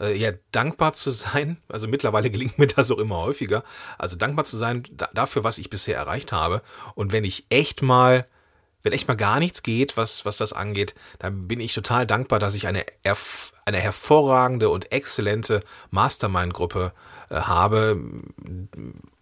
äh, 0.00 0.16
ja, 0.16 0.30
dankbar 0.52 0.92
zu 0.92 1.11
sein. 1.11 1.59
Also 1.68 1.88
mittlerweile 1.88 2.30
gelingt 2.30 2.59
mir 2.59 2.68
das 2.68 2.90
auch 2.90 2.99
immer 2.99 3.16
häufiger. 3.16 3.64
Also 3.99 4.16
dankbar 4.16 4.45
zu 4.45 4.57
sein 4.57 4.85
dafür, 5.12 5.45
was 5.45 5.59
ich 5.59 5.68
bisher 5.68 5.97
erreicht 5.97 6.33
habe. 6.33 6.62
Und 6.95 7.12
wenn 7.12 7.25
ich 7.25 7.47
echt 7.50 7.83
mal 7.83 8.25
wenn 8.83 8.92
echt 8.92 9.09
mal 9.09 9.16
gar 9.16 9.40
nichts 9.40 9.64
geht, 9.64 9.97
was, 9.97 10.25
was 10.25 10.37
das 10.37 10.52
angeht, 10.52 10.95
dann 11.18 11.49
bin 11.49 11.59
ich 11.59 11.75
total 11.75 12.07
dankbar, 12.07 12.38
dass 12.38 12.54
ich 12.54 12.68
eine, 12.68 12.87
eine 13.64 13.78
hervorragende 13.78 14.71
und 14.71 14.92
exzellente 14.92 15.61
Mastermind-Gruppe 15.90 16.92
äh, 17.28 17.35
habe. 17.35 18.00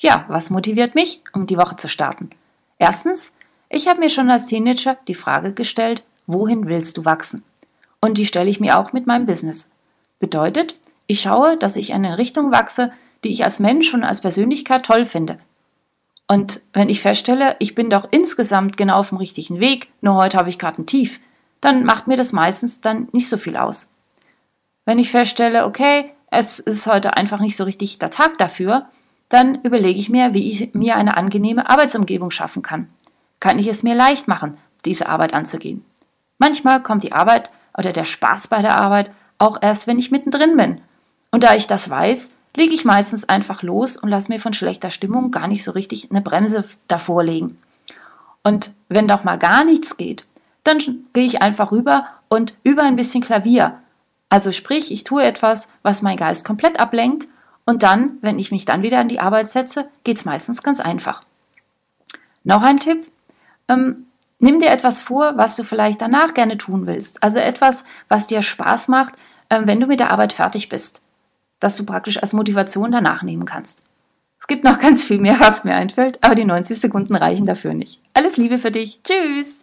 Ja, 0.00 0.24
was 0.28 0.50
motiviert 0.50 0.96
mich, 0.96 1.22
um 1.32 1.46
die 1.46 1.56
Woche 1.56 1.76
zu 1.76 1.88
starten? 1.88 2.30
Erstens, 2.78 3.32
ich 3.68 3.86
habe 3.86 4.00
mir 4.00 4.10
schon 4.10 4.28
als 4.28 4.46
Teenager 4.46 4.98
die 5.06 5.14
Frage 5.14 5.54
gestellt, 5.54 6.04
wohin 6.26 6.66
willst 6.66 6.96
du 6.96 7.04
wachsen? 7.04 7.44
Und 8.04 8.18
die 8.18 8.26
stelle 8.26 8.50
ich 8.50 8.60
mir 8.60 8.78
auch 8.78 8.92
mit 8.92 9.06
meinem 9.06 9.24
Business. 9.24 9.70
Bedeutet, 10.18 10.76
ich 11.06 11.22
schaue, 11.22 11.56
dass 11.56 11.76
ich 11.76 11.88
in 11.88 11.96
eine 11.96 12.18
Richtung 12.18 12.52
wachse, 12.52 12.92
die 13.24 13.30
ich 13.30 13.44
als 13.44 13.60
Mensch 13.60 13.94
und 13.94 14.04
als 14.04 14.20
Persönlichkeit 14.20 14.84
toll 14.84 15.06
finde, 15.06 15.38
und 16.26 16.60
wenn 16.74 16.90
ich 16.90 17.00
feststelle, 17.00 17.56
ich 17.60 17.74
bin 17.74 17.88
doch 17.88 18.08
insgesamt 18.10 18.76
genau 18.76 18.96
auf 18.96 19.08
dem 19.08 19.16
richtigen 19.16 19.58
Weg, 19.58 19.88
nur 20.02 20.16
heute 20.16 20.36
habe 20.36 20.50
ich 20.50 20.58
gerade 20.58 20.82
ein 20.82 20.86
Tief, 20.86 21.18
dann 21.62 21.86
macht 21.86 22.06
mir 22.06 22.18
das 22.18 22.32
meistens 22.32 22.82
dann 22.82 23.08
nicht 23.12 23.30
so 23.30 23.38
viel 23.38 23.56
aus. 23.56 23.90
Wenn 24.84 24.98
ich 24.98 25.10
feststelle, 25.10 25.64
okay, 25.64 26.10
es 26.30 26.58
ist 26.58 26.86
heute 26.86 27.16
einfach 27.16 27.40
nicht 27.40 27.56
so 27.56 27.64
richtig 27.64 27.98
der 27.98 28.10
Tag 28.10 28.36
dafür, 28.36 28.86
dann 29.30 29.62
überlege 29.62 29.98
ich 29.98 30.10
mir, 30.10 30.34
wie 30.34 30.50
ich 30.50 30.74
mir 30.74 30.96
eine 30.96 31.16
angenehme 31.16 31.70
Arbeitsumgebung 31.70 32.30
schaffen 32.30 32.62
kann. 32.62 32.88
Kann 33.40 33.58
ich 33.58 33.68
es 33.68 33.82
mir 33.82 33.94
leicht 33.94 34.28
machen, 34.28 34.58
diese 34.84 35.08
Arbeit 35.08 35.32
anzugehen? 35.32 35.86
Manchmal 36.38 36.82
kommt 36.82 37.02
die 37.02 37.12
Arbeit 37.12 37.50
oder 37.76 37.92
der 37.92 38.04
Spaß 38.04 38.48
bei 38.48 38.62
der 38.62 38.76
Arbeit 38.76 39.10
auch 39.38 39.58
erst, 39.60 39.86
wenn 39.86 39.98
ich 39.98 40.10
mittendrin 40.10 40.56
bin. 40.56 40.80
Und 41.30 41.42
da 41.42 41.54
ich 41.54 41.66
das 41.66 41.90
weiß, 41.90 42.32
lege 42.56 42.74
ich 42.74 42.84
meistens 42.84 43.28
einfach 43.28 43.62
los 43.62 43.96
und 43.96 44.08
lasse 44.08 44.32
mir 44.32 44.40
von 44.40 44.52
schlechter 44.52 44.90
Stimmung 44.90 45.30
gar 45.30 45.48
nicht 45.48 45.64
so 45.64 45.72
richtig 45.72 46.10
eine 46.10 46.20
Bremse 46.20 46.64
davor 46.88 47.24
legen. 47.24 47.58
Und 48.42 48.70
wenn 48.88 49.08
doch 49.08 49.24
mal 49.24 49.38
gar 49.38 49.64
nichts 49.64 49.96
geht, 49.96 50.24
dann 50.62 50.78
gehe 51.12 51.24
ich 51.24 51.42
einfach 51.42 51.72
rüber 51.72 52.06
und 52.28 52.54
über 52.62 52.82
ein 52.82 52.96
bisschen 52.96 53.22
Klavier. 53.22 53.78
Also 54.28 54.52
sprich, 54.52 54.90
ich 54.90 55.04
tue 55.04 55.24
etwas, 55.24 55.70
was 55.82 56.02
mein 56.02 56.16
Geist 56.16 56.44
komplett 56.44 56.78
ablenkt 56.78 57.26
und 57.64 57.82
dann, 57.82 58.18
wenn 58.20 58.38
ich 58.38 58.50
mich 58.50 58.64
dann 58.64 58.82
wieder 58.82 58.98
an 58.98 59.08
die 59.08 59.20
Arbeit 59.20 59.48
setze, 59.48 59.84
geht 60.04 60.18
es 60.18 60.24
meistens 60.24 60.62
ganz 60.62 60.80
einfach. 60.80 61.22
Noch 62.44 62.62
ein 62.62 62.78
Tipp. 62.78 63.06
Ähm, 63.68 64.06
nimm 64.44 64.60
dir 64.60 64.70
etwas 64.70 65.00
vor, 65.00 65.36
was 65.36 65.56
du 65.56 65.64
vielleicht 65.64 66.00
danach 66.00 66.34
gerne 66.34 66.56
tun 66.56 66.86
willst. 66.86 67.22
Also 67.22 67.40
etwas, 67.40 67.84
was 68.08 68.28
dir 68.28 68.42
Spaß 68.42 68.86
macht, 68.86 69.14
äh, 69.48 69.62
wenn 69.64 69.80
du 69.80 69.86
mit 69.86 69.98
der 69.98 70.12
Arbeit 70.12 70.32
fertig 70.32 70.68
bist 70.68 71.00
das 71.64 71.76
du 71.76 71.84
praktisch 71.84 72.18
als 72.18 72.32
Motivation 72.32 72.92
danach 72.92 73.22
nehmen 73.22 73.46
kannst. 73.46 73.82
Es 74.38 74.46
gibt 74.46 74.64
noch 74.64 74.78
ganz 74.78 75.04
viel 75.04 75.18
mehr, 75.18 75.40
was 75.40 75.64
mir 75.64 75.74
einfällt, 75.74 76.22
aber 76.22 76.34
die 76.34 76.44
90 76.44 76.78
Sekunden 76.78 77.16
reichen 77.16 77.46
dafür 77.46 77.72
nicht. 77.72 78.00
Alles 78.12 78.36
Liebe 78.36 78.58
für 78.58 78.70
dich. 78.70 79.00
Tschüss. 79.02 79.60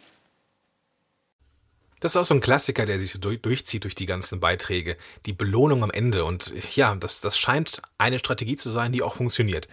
Das 2.00 2.14
ist 2.14 2.18
auch 2.18 2.24
so 2.24 2.34
ein 2.34 2.42
Klassiker, 2.42 2.88
der 2.88 2.98
sich 2.98 3.12
so 3.12 3.20
durchzieht 3.20 3.84
durch 3.84 3.94
die 3.94 4.08
ganzen 4.08 4.40
Beiträge. 4.40 4.98
Die 5.28 5.34
Belohnung 5.34 5.84
am 5.84 5.92
Ende. 5.92 6.26
Und 6.26 6.52
ja, 6.76 6.96
das, 6.96 7.22
das 7.22 7.38
scheint 7.38 7.84
eine 8.00 8.18
Strategie 8.18 8.56
zu 8.56 8.72
sein, 8.72 8.92
die 8.92 9.04
auch 9.04 9.16
funktioniert. 9.16 9.68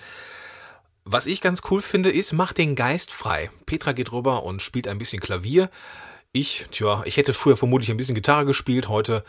Was 1.11 1.25
ich 1.25 1.41
ganz 1.41 1.62
cool 1.71 1.81
finde, 1.81 2.11
ist, 2.11 2.35
mach 2.35 2.53
den 2.53 2.77
Geist 2.77 3.15
frei. 3.15 3.50
Petra 3.65 3.93
geht 3.93 4.12
rüber 4.12 4.43
und 4.43 4.61
spielt 4.61 4.87
ein 4.87 4.99
bisschen 4.99 5.21
Klavier. 5.21 5.71
Ich, 6.33 6.67
tja, 6.71 7.03
ich 7.07 7.17
hätte 7.17 7.33
früher 7.33 7.57
vermutlich 7.57 7.91
ein 7.91 7.97
bisschen 7.97 8.15
Gitarre 8.15 8.45
gespielt, 8.45 8.91
heute 8.91 9.25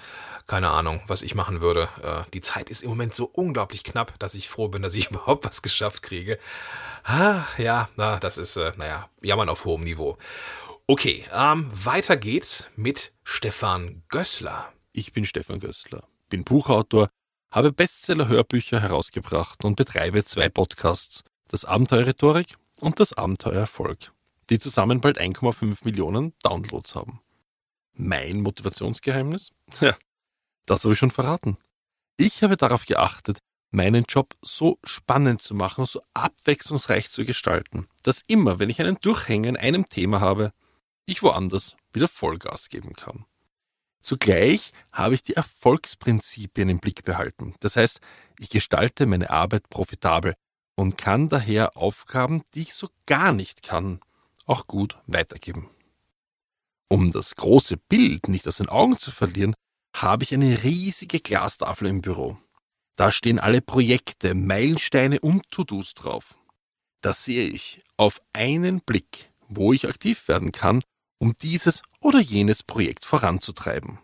keine 0.45 0.71
Ahnung, 0.71 1.01
was 1.07 1.21
ich 1.21 1.35
machen 1.35 1.61
würde. 1.61 1.87
Äh, 2.03 2.29
die 2.33 2.41
Zeit 2.41 2.69
ist 2.69 2.83
im 2.83 2.89
Moment 2.89 3.15
so 3.15 3.29
unglaublich 3.31 3.85
knapp, 3.85 4.19
dass 4.19 4.35
ich 4.35 4.49
froh 4.49 4.67
bin, 4.67 4.81
dass 4.81 4.93
ich 4.93 5.07
überhaupt 5.09 5.45
was 5.45 5.61
geschafft 5.61 6.01
kriege. 6.01 6.37
Ah, 7.05 7.43
ja, 7.57 7.87
na, 7.95 8.19
das 8.19 8.37
ist, 8.37 8.57
äh, 8.57 8.73
naja, 8.75 9.09
jammern 9.21 9.47
auf 9.47 9.63
hohem 9.63 9.85
Niveau. 9.85 10.17
Okay, 10.85 11.23
ähm, 11.33 11.71
weiter 11.73 12.17
geht's 12.17 12.69
mit 12.75 13.13
Stefan 13.23 14.03
Gößler. 14.09 14.73
Ich 14.91 15.13
bin 15.13 15.23
Stefan 15.23 15.59
Gößler, 15.59 16.03
bin 16.27 16.43
Buchautor, 16.43 17.09
habe 17.51 17.71
Bestseller-Hörbücher 17.71 18.81
herausgebracht 18.81 19.63
und 19.63 19.77
betreibe 19.77 20.25
zwei 20.25 20.49
Podcasts, 20.49 21.23
das 21.49 21.65
Abenteuer 21.65 22.05
Rhetorik 22.05 22.55
und 22.79 22.99
das 22.99 23.13
Abenteuer 23.13 23.61
Erfolg, 23.61 24.13
die 24.49 24.59
zusammen 24.59 25.01
bald 25.01 25.19
1,5 25.19 25.79
Millionen 25.83 26.33
Downloads 26.41 26.95
haben. 26.95 27.19
Mein 27.93 28.41
Motivationsgeheimnis? 28.41 29.51
Ja, 29.81 29.97
das 30.65 30.83
habe 30.83 30.93
ich 30.93 30.99
schon 30.99 31.11
verraten. 31.11 31.57
Ich 32.17 32.43
habe 32.43 32.55
darauf 32.55 32.85
geachtet, 32.85 33.39
meinen 33.71 34.05
Job 34.07 34.35
so 34.41 34.77
spannend 34.83 35.41
zu 35.41 35.55
machen, 35.55 35.85
so 35.85 36.01
abwechslungsreich 36.13 37.09
zu 37.09 37.25
gestalten, 37.25 37.87
dass 38.03 38.21
immer, 38.27 38.59
wenn 38.59 38.69
ich 38.69 38.79
einen 38.79 38.99
Durchhänger 38.99 39.49
in 39.49 39.57
einem 39.57 39.85
Thema 39.87 40.19
habe, 40.19 40.53
ich 41.05 41.23
woanders 41.23 41.75
wieder 41.91 42.07
Vollgas 42.07 42.69
geben 42.69 42.93
kann. 42.93 43.25
Zugleich 44.01 44.71
habe 44.91 45.15
ich 45.15 45.23
die 45.23 45.35
Erfolgsprinzipien 45.35 46.69
im 46.69 46.79
Blick 46.79 47.03
behalten. 47.03 47.55
Das 47.59 47.75
heißt, 47.75 47.99
ich 48.37 48.49
gestalte 48.49 49.05
meine 49.05 49.29
Arbeit 49.29 49.69
profitabel 49.69 50.35
und 50.79 50.97
kann 50.97 51.27
daher 51.27 51.75
Aufgaben, 51.75 52.41
die 52.53 52.61
ich 52.61 52.73
so 52.73 52.87
gar 53.05 53.33
nicht 53.33 53.63
kann, 53.63 53.99
auch 54.45 54.65
gut 54.65 54.97
weitergeben. 55.07 55.69
Um 56.87 57.11
das 57.11 57.35
große 57.35 57.75
Bild 57.75 58.29
nicht 58.29 58.47
aus 58.47 58.57
den 58.57 58.69
Augen 58.69 58.97
zu 58.97 59.11
verlieren, 59.11 59.55
habe 59.93 60.23
ich 60.23 60.33
eine 60.33 60.63
riesige 60.63 61.19
Glastafel 61.19 61.89
im 61.89 61.99
Büro. 61.99 62.37
Da 62.95 63.11
stehen 63.11 63.39
alle 63.39 63.61
Projekte, 63.61 64.33
Meilensteine 64.33 65.19
und 65.19 65.51
To-Dos 65.51 65.95
drauf. 65.95 66.39
Da 67.01 67.13
sehe 67.13 67.49
ich 67.49 67.83
auf 67.97 68.21
einen 68.31 68.79
Blick, 68.79 69.31
wo 69.49 69.73
ich 69.73 69.85
aktiv 69.85 70.29
werden 70.29 70.53
kann, 70.53 70.79
um 71.17 71.33
dieses 71.41 71.81
oder 71.99 72.21
jenes 72.21 72.63
Projekt 72.63 73.03
voranzutreiben. 73.03 73.99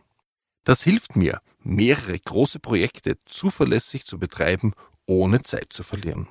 Das 0.65 0.83
hilft 0.83 1.15
mir, 1.15 1.39
mehrere 1.63 2.19
große 2.19 2.59
Projekte 2.59 3.15
zuverlässig 3.23 4.05
zu 4.05 4.19
betreiben, 4.19 4.73
ohne 5.05 5.41
Zeit 5.41 5.71
zu 5.71 5.81
verlieren. 5.81 6.27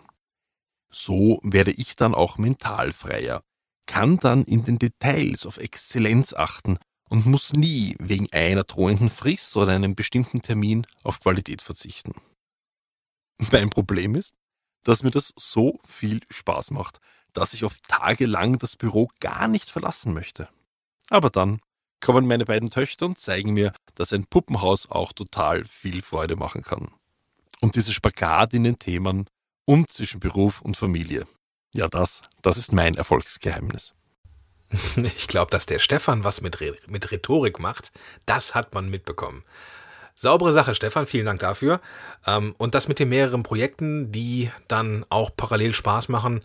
So 0.95 1.41
werde 1.43 1.73
ich 1.73 1.97
dann 1.97 2.15
auch 2.15 2.39
mental 2.39 2.93
freier, 2.93 3.43
kann 3.87 4.19
dann 4.19 4.45
in 4.45 4.65
den 4.65 4.79
Details 4.79 5.45
auf 5.45 5.59
Exzellenz 5.59 6.33
achten 6.33 6.79
und 7.11 7.27
muss 7.27 7.53
nie 7.53 7.97
wegen 7.99 8.33
einer 8.33 8.63
drohenden 8.63 9.11
Frist 9.11 9.57
oder 9.57 9.73
einem 9.73 9.97
bestimmten 9.97 10.41
Termin 10.41 10.87
auf 11.03 11.19
Qualität 11.21 11.63
verzichten. 11.63 12.13
Mein 13.53 13.71
Problem 13.71 14.15
ist, 14.15 14.35
dass 14.85 15.03
mir 15.03 15.11
das 15.11 15.33
so 15.37 15.81
viel 15.87 16.21
Spaß 16.31 16.71
macht, 16.71 17.01
dass 17.33 17.55
ich 17.55 17.65
oft 17.65 17.83
tagelang 17.89 18.59
das 18.59 18.77
Büro 18.77 19.11
gar 19.19 19.49
nicht 19.49 19.71
verlassen 19.71 20.13
möchte. 20.13 20.49
Aber 21.11 21.31
dann 21.31 21.61
kommen 22.01 22.27
meine 22.27 22.45
beiden 22.45 22.71
Töchter 22.71 23.07
und 23.07 23.19
zeigen 23.19 23.55
mir, 23.55 23.73
dass 23.95 24.13
ein 24.13 24.27
Puppenhaus 24.27 24.91
auch 24.91 25.13
total 25.13 25.65
viel 25.65 26.03
Freude 26.03 26.37
machen 26.37 26.63
kann. 26.63 26.89
Und 27.61 27.75
diese 27.75 27.93
Spagat 27.93 28.55
in 28.55 28.63
den 28.63 28.77
Themen 28.77 29.27
und 29.65 29.91
zwischen 29.91 30.21
Beruf 30.21 30.61
und 30.61 30.77
Familie. 30.77 31.25
Ja, 31.73 31.89
das, 31.89 32.23
das 32.43 32.57
ist 32.57 32.73
mein 32.73 32.97
Erfolgsgeheimnis. 32.97 33.95
Ich 35.17 35.29
glaube, 35.29 35.51
dass 35.51 35.67
der 35.67 35.79
Stefan 35.79 36.25
was 36.25 36.41
mit, 36.41 36.59
mit 36.89 37.11
Rhetorik 37.13 37.59
macht, 37.61 37.93
das 38.27 38.55
hat 38.55 38.75
man 38.75 38.89
mitbekommen. 38.89 39.45
Saubere 40.15 40.53
Sache, 40.53 40.75
Stefan, 40.75 41.07
vielen 41.07 41.27
Dank 41.27 41.41
dafür. 41.41 41.81
Ähm, 42.27 42.55
und 42.59 42.75
das 42.75 42.89
mit 42.89 42.99
den 42.99 43.09
mehreren 43.09 43.43
Projekten, 43.43 44.13
die 44.13 44.51
dann 44.69 45.05
auch 45.09 45.31
parallel 45.37 45.73
Spaß 45.75 46.09
machen, 46.09 46.43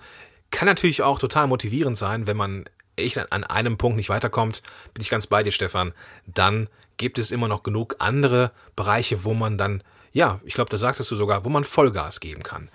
kann 0.52 0.66
natürlich 0.66 1.04
auch 1.04 1.20
total 1.20 1.48
motivierend 1.48 1.98
sein, 1.98 2.26
wenn 2.26 2.38
man 2.38 2.66
echt 2.96 3.18
an 3.32 3.44
einem 3.44 3.78
Punkt 3.78 3.98
nicht 3.98 4.10
weiterkommt. 4.10 4.64
Bin 4.94 5.02
ich 5.02 5.10
ganz 5.10 5.28
bei 5.28 5.44
dir, 5.44 5.52
Stefan. 5.52 5.94
Dann 6.26 6.68
gibt 6.98 7.20
es 7.20 7.32
immer 7.32 7.48
noch 7.48 7.64
genug 7.64 7.96
andere 8.00 8.52
Bereiche, 8.76 9.24
wo 9.24 9.34
man 9.34 9.58
dann, 9.58 9.84
ja, 10.12 10.42
ich 10.44 10.56
glaube, 10.56 10.70
das 10.70 10.82
sagtest 10.82 11.10
du 11.12 11.16
sogar, 11.16 11.46
wo 11.46 11.50
man 11.50 11.64
Vollgas 11.64 12.20
geben 12.20 12.44
kann. 12.44 12.70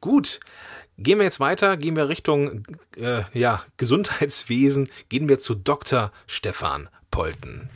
Gut, 0.00 0.40
Gehen 1.00 1.18
wir 1.18 1.24
jetzt 1.24 1.38
weiter, 1.38 1.76
gehen 1.76 1.94
wir 1.94 2.08
Richtung 2.08 2.64
äh, 2.96 3.20
ja, 3.32 3.62
Gesundheitswesen, 3.76 4.88
gehen 5.08 5.28
wir 5.28 5.38
zu 5.38 5.54
Dr. 5.54 6.10
Stefan 6.26 6.88
Polten. 7.12 7.68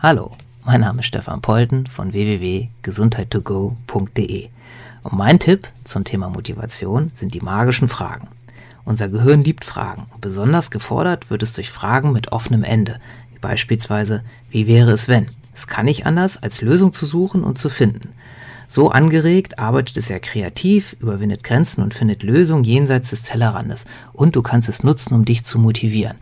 Hallo, 0.00 0.32
mein 0.64 0.80
Name 0.80 0.98
ist 0.98 1.06
Stefan 1.06 1.42
Polten 1.42 1.86
von 1.86 2.12
www.gesundheit2go.de 2.12 4.48
und 5.04 5.12
mein 5.12 5.38
Tipp 5.38 5.68
zum 5.84 6.02
Thema 6.02 6.28
Motivation 6.28 7.12
sind 7.14 7.34
die 7.34 7.40
magischen 7.40 7.88
Fragen. 7.88 8.26
Unser 8.84 9.08
Gehirn 9.08 9.44
liebt 9.44 9.64
Fragen 9.64 10.08
und 10.12 10.20
besonders 10.20 10.72
gefordert 10.72 11.30
wird 11.30 11.44
es 11.44 11.52
durch 11.52 11.70
Fragen 11.70 12.10
mit 12.10 12.32
offenem 12.32 12.64
Ende, 12.64 12.98
beispielsweise, 13.40 14.24
wie 14.50 14.66
wäre 14.66 14.90
es 14.90 15.06
wenn? 15.06 15.28
Es 15.54 15.68
kann 15.68 15.84
nicht 15.84 16.04
anders, 16.04 16.42
als 16.42 16.62
Lösung 16.62 16.92
zu 16.92 17.06
suchen 17.06 17.44
und 17.44 17.58
zu 17.58 17.68
finden. 17.68 18.12
So 18.72 18.88
angeregt 18.88 19.58
arbeitet 19.58 19.96
es 19.96 20.10
ja 20.10 20.20
kreativ, 20.20 20.94
überwindet 21.00 21.42
Grenzen 21.42 21.82
und 21.82 21.92
findet 21.92 22.22
Lösungen 22.22 22.62
jenseits 22.62 23.10
des 23.10 23.24
Tellerrandes. 23.24 23.84
Und 24.12 24.36
du 24.36 24.42
kannst 24.42 24.68
es 24.68 24.84
nutzen, 24.84 25.12
um 25.12 25.24
dich 25.24 25.42
zu 25.42 25.58
motivieren. 25.58 26.18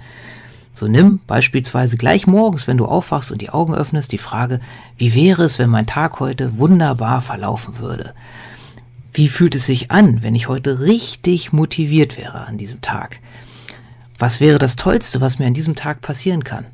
So 0.73 0.89
nimm 0.89 1.21
beispielsweise 1.27 1.99
gleich 1.99 2.27
morgens, 2.27 2.67
wenn 2.67 2.79
du 2.79 2.87
aufwachst 2.87 3.31
und 3.31 3.43
die 3.43 3.51
Augen 3.51 3.75
öffnest, 3.75 4.13
die 4.13 4.17
Frage, 4.17 4.61
wie 4.97 5.15
wäre 5.15 5.43
es, 5.43 5.59
wenn 5.59 5.69
mein 5.69 5.87
Tag 5.87 6.21
heute 6.21 6.57
wunderbar 6.57 7.21
verlaufen 7.21 7.81
würde? 7.81 8.15
Wie 9.13 9.29
fühlt 9.29 9.55
es 9.55 9.67
sich 9.67 9.91
an, 9.91 10.23
wenn 10.23 10.35
ich 10.35 10.49
heute 10.49 10.81
richtig 10.81 11.53
motiviert 11.53 12.17
wäre 12.17 12.47
an 12.47 12.57
diesem 12.57 12.81
Tag? 12.81 13.21
Was 14.19 14.41
wäre 14.41 14.59
das 14.59 14.77
Tollste, 14.77 15.21
was 15.21 15.39
mir 15.39 15.49
an 15.49 15.55
diesem 15.55 15.77
Tag 15.77 16.01
passieren 16.01 16.45
kann? 16.45 16.65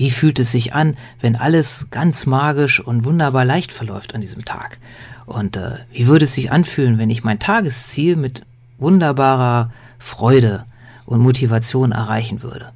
Wie 0.00 0.10
fühlt 0.10 0.38
es 0.38 0.50
sich 0.50 0.72
an, 0.72 0.96
wenn 1.20 1.36
alles 1.36 1.88
ganz 1.90 2.24
magisch 2.24 2.80
und 2.80 3.04
wunderbar 3.04 3.44
leicht 3.44 3.70
verläuft 3.70 4.14
an 4.14 4.22
diesem 4.22 4.46
Tag? 4.46 4.78
Und 5.26 5.58
äh, 5.58 5.80
wie 5.92 6.06
würde 6.06 6.24
es 6.24 6.32
sich 6.32 6.50
anfühlen, 6.50 6.96
wenn 6.96 7.10
ich 7.10 7.22
mein 7.22 7.38
Tagesziel 7.38 8.16
mit 8.16 8.46
wunderbarer 8.78 9.70
Freude 9.98 10.64
und 11.04 11.20
Motivation 11.20 11.92
erreichen 11.92 12.42
würde? 12.42 12.72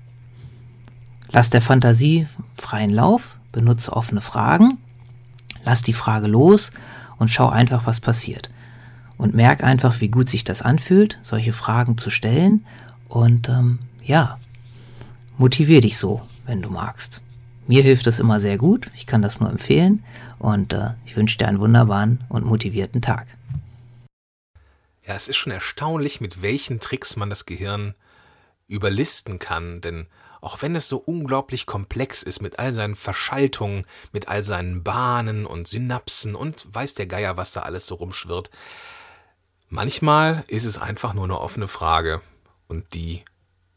Lass 1.33 1.49
der 1.49 1.62
Fantasie 1.62 2.26
freien 2.59 2.90
Lauf, 2.90 3.38
benutze 3.52 3.95
offene 3.95 4.21
Fragen, 4.21 4.76
lass 5.64 5.81
die 5.81 5.95
Frage 5.95 6.26
los 6.26 6.73
und 7.16 7.31
schau 7.31 7.49
einfach, 7.49 7.87
was 7.87 8.00
passiert. 8.00 8.50
Und 9.16 9.35
merk 9.35 9.64
einfach, 9.64 10.02
wie 10.02 10.09
gut 10.09 10.28
sich 10.28 10.45
das 10.45 10.61
anfühlt, 10.61 11.19
solche 11.23 11.54
Fragen 11.54 11.97
zu 11.97 12.11
stellen. 12.11 12.66
Und 13.09 13.49
ähm, 13.49 13.78
ja, 14.04 14.37
motivier 15.38 15.81
dich 15.81 15.97
so, 15.97 16.21
wenn 16.46 16.62
du 16.62 16.70
magst. 16.70 17.22
Mir 17.66 17.82
hilft 17.82 18.06
das 18.06 18.18
immer 18.18 18.40
sehr 18.40 18.58
gut, 18.58 18.90
ich 18.94 19.06
kann 19.06 19.22
das 19.22 19.40
nur 19.40 19.48
empfehlen 19.48 20.04
und 20.38 20.72
äh, 20.72 20.90
ich 21.06 21.16
wünsche 21.16 21.38
dir 21.38 21.48
einen 21.48 21.60
wunderbaren 21.60 22.22
und 22.28 22.44
motivierten 22.44 23.00
Tag. 23.00 23.26
Ja, 25.06 25.14
es 25.14 25.28
ist 25.28 25.36
schon 25.36 25.52
erstaunlich, 25.52 26.20
mit 26.20 26.42
welchen 26.42 26.80
Tricks 26.80 27.16
man 27.16 27.30
das 27.30 27.46
Gehirn 27.46 27.94
überlisten 28.68 29.38
kann, 29.38 29.80
denn 29.80 30.06
auch 30.40 30.60
wenn 30.60 30.76
es 30.76 30.90
so 30.90 30.98
unglaublich 30.98 31.64
komplex 31.64 32.22
ist 32.22 32.42
mit 32.42 32.58
all 32.58 32.74
seinen 32.74 32.96
Verschaltungen, 32.96 33.86
mit 34.12 34.28
all 34.28 34.44
seinen 34.44 34.82
Bahnen 34.82 35.46
und 35.46 35.66
Synapsen 35.66 36.34
und 36.34 36.74
weiß 36.74 36.92
der 36.94 37.06
Geier, 37.06 37.38
was 37.38 37.52
da 37.52 37.60
alles 37.60 37.86
so 37.86 37.94
rumschwirrt, 37.94 38.50
manchmal 39.70 40.44
ist 40.48 40.66
es 40.66 40.76
einfach 40.76 41.14
nur 41.14 41.24
eine 41.24 41.40
offene 41.40 41.66
Frage 41.66 42.20
und 42.68 42.92
die 42.92 43.24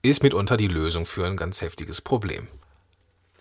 ist 0.09 0.23
mitunter 0.23 0.57
die 0.57 0.67
Lösung 0.67 1.05
für 1.05 1.25
ein 1.25 1.37
ganz 1.37 1.61
heftiges 1.61 2.01
Problem. 2.01 2.47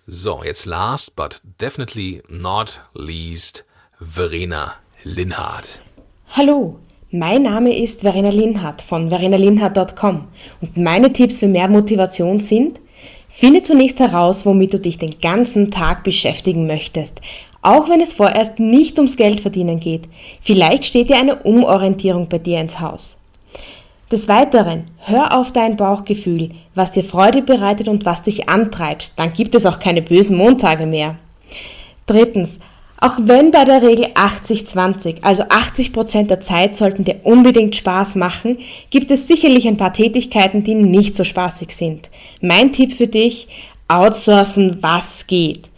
So, 0.07 0.43
jetzt 0.45 0.67
last 0.67 1.17
but 1.17 1.41
definitely 1.61 2.23
not 2.29 2.81
least, 2.95 3.65
Verena 4.01 4.75
Linhardt. 5.03 5.81
Hallo, 6.31 6.79
mein 7.11 7.43
Name 7.43 7.77
ist 7.77 8.03
Verena 8.03 8.31
Linhardt 8.31 8.83
von 8.83 9.09
verenalinhardt.com 9.09 10.29
und 10.61 10.77
meine 10.77 11.13
Tipps 11.13 11.39
für 11.39 11.49
mehr 11.49 11.69
Motivation 11.69 12.41
sind, 12.41 12.81
Finde 13.39 13.63
zunächst 13.63 13.99
heraus, 13.99 14.47
womit 14.47 14.73
du 14.73 14.81
dich 14.81 14.97
den 14.97 15.19
ganzen 15.21 15.71
Tag 15.71 16.05
beschäftigen 16.05 16.67
möchtest, 16.67 17.21
auch 17.61 17.91
wenn 17.91 18.01
es 18.01 18.15
vorerst 18.15 18.59
nicht 18.61 18.99
ums 18.99 19.19
Geld 19.19 19.43
verdienen 19.43 19.79
geht. 19.79 20.05
Vielleicht 20.41 20.87
steht 20.87 21.11
dir 21.11 21.19
eine 21.19 21.37
Umorientierung 21.43 22.31
bei 22.31 22.39
dir 22.39 22.59
ins 22.61 22.81
Haus. 22.81 23.19
Des 24.13 24.29
Weiteren, 24.29 24.85
hör 24.99 25.37
auf 25.37 25.51
dein 25.51 25.77
Bauchgefühl, 25.77 26.53
was 26.77 26.93
dir 26.93 27.03
Freude 27.03 27.43
bereitet 27.43 27.89
und 27.89 28.05
was 28.05 28.23
dich 28.23 28.49
antreibt, 28.49 29.11
dann 29.17 29.33
gibt 29.33 29.57
es 29.57 29.67
auch 29.67 29.81
keine 29.81 30.01
bösen 30.01 30.37
Montage 30.37 30.87
mehr. 30.87 31.17
Drittens, 32.07 32.61
auch 33.01 33.15
wenn 33.19 33.51
bei 33.51 33.65
der 33.65 33.83
Regel 33.83 34.07
80-20, 34.15 35.23
also 35.23 35.43
80 35.49 35.93
Prozent 35.93 36.31
der 36.31 36.39
Zeit 36.39 36.77
sollten 36.77 37.03
dir 37.03 37.17
unbedingt 37.25 37.75
Spaß 37.75 38.15
machen, 38.15 38.59
gibt 38.91 39.11
es 39.11 39.27
sicherlich 39.27 39.67
ein 39.67 39.77
paar 39.77 39.93
Tätigkeiten, 39.93 40.63
die 40.63 40.77
nicht 40.77 41.17
so 41.17 41.25
spaßig 41.25 41.75
sind. 41.75 42.09
Mein 42.41 42.71
Tipp 42.71 42.95
für 42.95 43.09
dich, 43.09 43.49
outsourcen, 43.89 44.79
was 44.83 45.27
geht. 45.27 45.69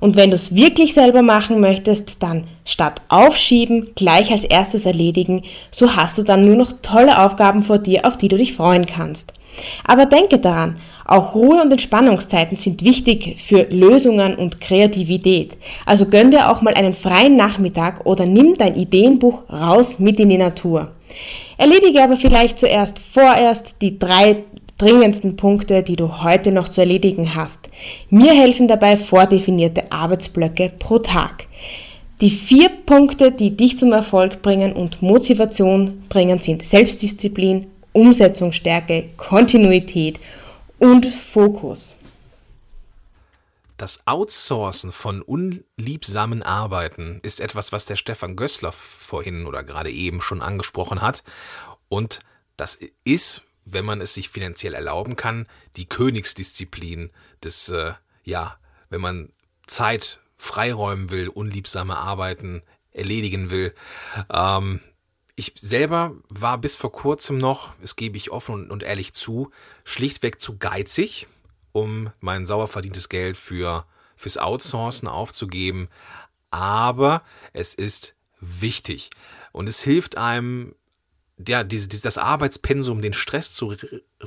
Und 0.00 0.16
wenn 0.16 0.30
du 0.30 0.36
es 0.36 0.54
wirklich 0.54 0.94
selber 0.94 1.22
machen 1.22 1.60
möchtest, 1.60 2.22
dann 2.22 2.44
statt 2.64 3.00
aufschieben, 3.08 3.92
gleich 3.94 4.30
als 4.30 4.44
erstes 4.44 4.86
erledigen, 4.86 5.42
so 5.70 5.96
hast 5.96 6.18
du 6.18 6.22
dann 6.22 6.44
nur 6.44 6.56
noch 6.56 6.72
tolle 6.82 7.22
Aufgaben 7.24 7.62
vor 7.62 7.78
dir, 7.78 8.06
auf 8.06 8.16
die 8.16 8.28
du 8.28 8.36
dich 8.36 8.54
freuen 8.54 8.86
kannst. 8.86 9.32
Aber 9.86 10.06
denke 10.06 10.38
daran, 10.38 10.76
auch 11.06 11.34
Ruhe- 11.34 11.62
und 11.62 11.70
Entspannungszeiten 11.70 12.56
sind 12.56 12.82
wichtig 12.84 13.40
für 13.40 13.62
Lösungen 13.70 14.34
und 14.34 14.60
Kreativität. 14.60 15.56
Also 15.86 16.06
gönn 16.06 16.30
dir 16.30 16.50
auch 16.50 16.62
mal 16.62 16.74
einen 16.74 16.94
freien 16.94 17.36
Nachmittag 17.36 18.04
oder 18.04 18.26
nimm 18.26 18.56
dein 18.58 18.74
Ideenbuch 18.74 19.44
raus 19.50 19.98
mit 19.98 20.18
in 20.18 20.28
die 20.28 20.38
Natur. 20.38 20.92
Erledige 21.58 22.02
aber 22.02 22.16
vielleicht 22.16 22.58
zuerst 22.58 22.98
vorerst 22.98 23.76
die 23.80 23.98
drei 23.98 24.44
dringendsten 24.78 25.36
Punkte, 25.36 25.82
die 25.82 25.96
du 25.96 26.22
heute 26.22 26.52
noch 26.52 26.68
zu 26.68 26.80
erledigen 26.80 27.34
hast. 27.34 27.68
Mir 28.10 28.32
helfen 28.32 28.68
dabei 28.68 28.96
vordefinierte 28.96 29.90
Arbeitsblöcke 29.90 30.72
pro 30.78 30.98
Tag. 30.98 31.46
Die 32.20 32.30
vier 32.30 32.70
Punkte, 32.70 33.30
die 33.30 33.56
dich 33.56 33.78
zum 33.78 33.92
Erfolg 33.92 34.40
bringen 34.42 34.72
und 34.72 35.02
Motivation 35.02 36.04
bringen, 36.08 36.38
sind 36.40 36.64
Selbstdisziplin, 36.64 37.66
Umsetzungsstärke, 37.92 39.10
Kontinuität 39.16 40.18
und 40.78 41.06
Fokus. 41.06 41.96
Das 43.76 44.06
Outsourcen 44.06 44.92
von 44.92 45.20
unliebsamen 45.20 46.42
Arbeiten 46.42 47.20
ist 47.22 47.40
etwas, 47.40 47.72
was 47.72 47.84
der 47.84 47.96
Stefan 47.96 48.34
Gößler 48.34 48.72
vorhin 48.72 49.46
oder 49.46 49.62
gerade 49.62 49.90
eben 49.90 50.22
schon 50.22 50.40
angesprochen 50.40 51.02
hat. 51.02 51.22
Und 51.90 52.20
das 52.56 52.78
ist, 53.04 53.42
wenn 53.66 53.84
man 53.84 54.00
es 54.00 54.14
sich 54.14 54.30
finanziell 54.30 54.72
erlauben 54.72 55.16
kann, 55.16 55.46
die 55.76 55.88
Königsdisziplin 55.88 57.10
des, 57.44 57.68
äh, 57.68 57.92
ja, 58.24 58.58
wenn 58.88 59.00
man 59.00 59.30
Zeit 59.66 60.20
freiräumen 60.36 61.10
will, 61.10 61.28
unliebsame 61.28 61.96
Arbeiten 61.96 62.62
erledigen 62.92 63.50
will. 63.50 63.74
Ähm, 64.30 64.80
ich 65.34 65.52
selber 65.58 66.14
war 66.28 66.58
bis 66.58 66.76
vor 66.76 66.92
kurzem 66.92 67.38
noch, 67.38 67.74
das 67.82 67.96
gebe 67.96 68.16
ich 68.16 68.30
offen 68.30 68.70
und 68.70 68.82
ehrlich 68.82 69.12
zu, 69.12 69.50
schlichtweg 69.84 70.40
zu 70.40 70.56
geizig, 70.56 71.26
um 71.72 72.10
mein 72.20 72.46
sauer 72.46 72.68
verdientes 72.68 73.08
Geld 73.08 73.36
für, 73.36 73.84
fürs 74.14 74.38
Outsourcen 74.38 75.08
aufzugeben. 75.08 75.88
Aber 76.50 77.22
es 77.52 77.74
ist 77.74 78.14
wichtig 78.40 79.10
und 79.52 79.68
es 79.68 79.82
hilft 79.82 80.16
einem, 80.16 80.74
ja, 81.46 81.64
diese, 81.64 81.88
das 81.88 82.18
Arbeitspensum, 82.18 83.02
den 83.02 83.12
Stress 83.12 83.54
zu, 83.54 83.76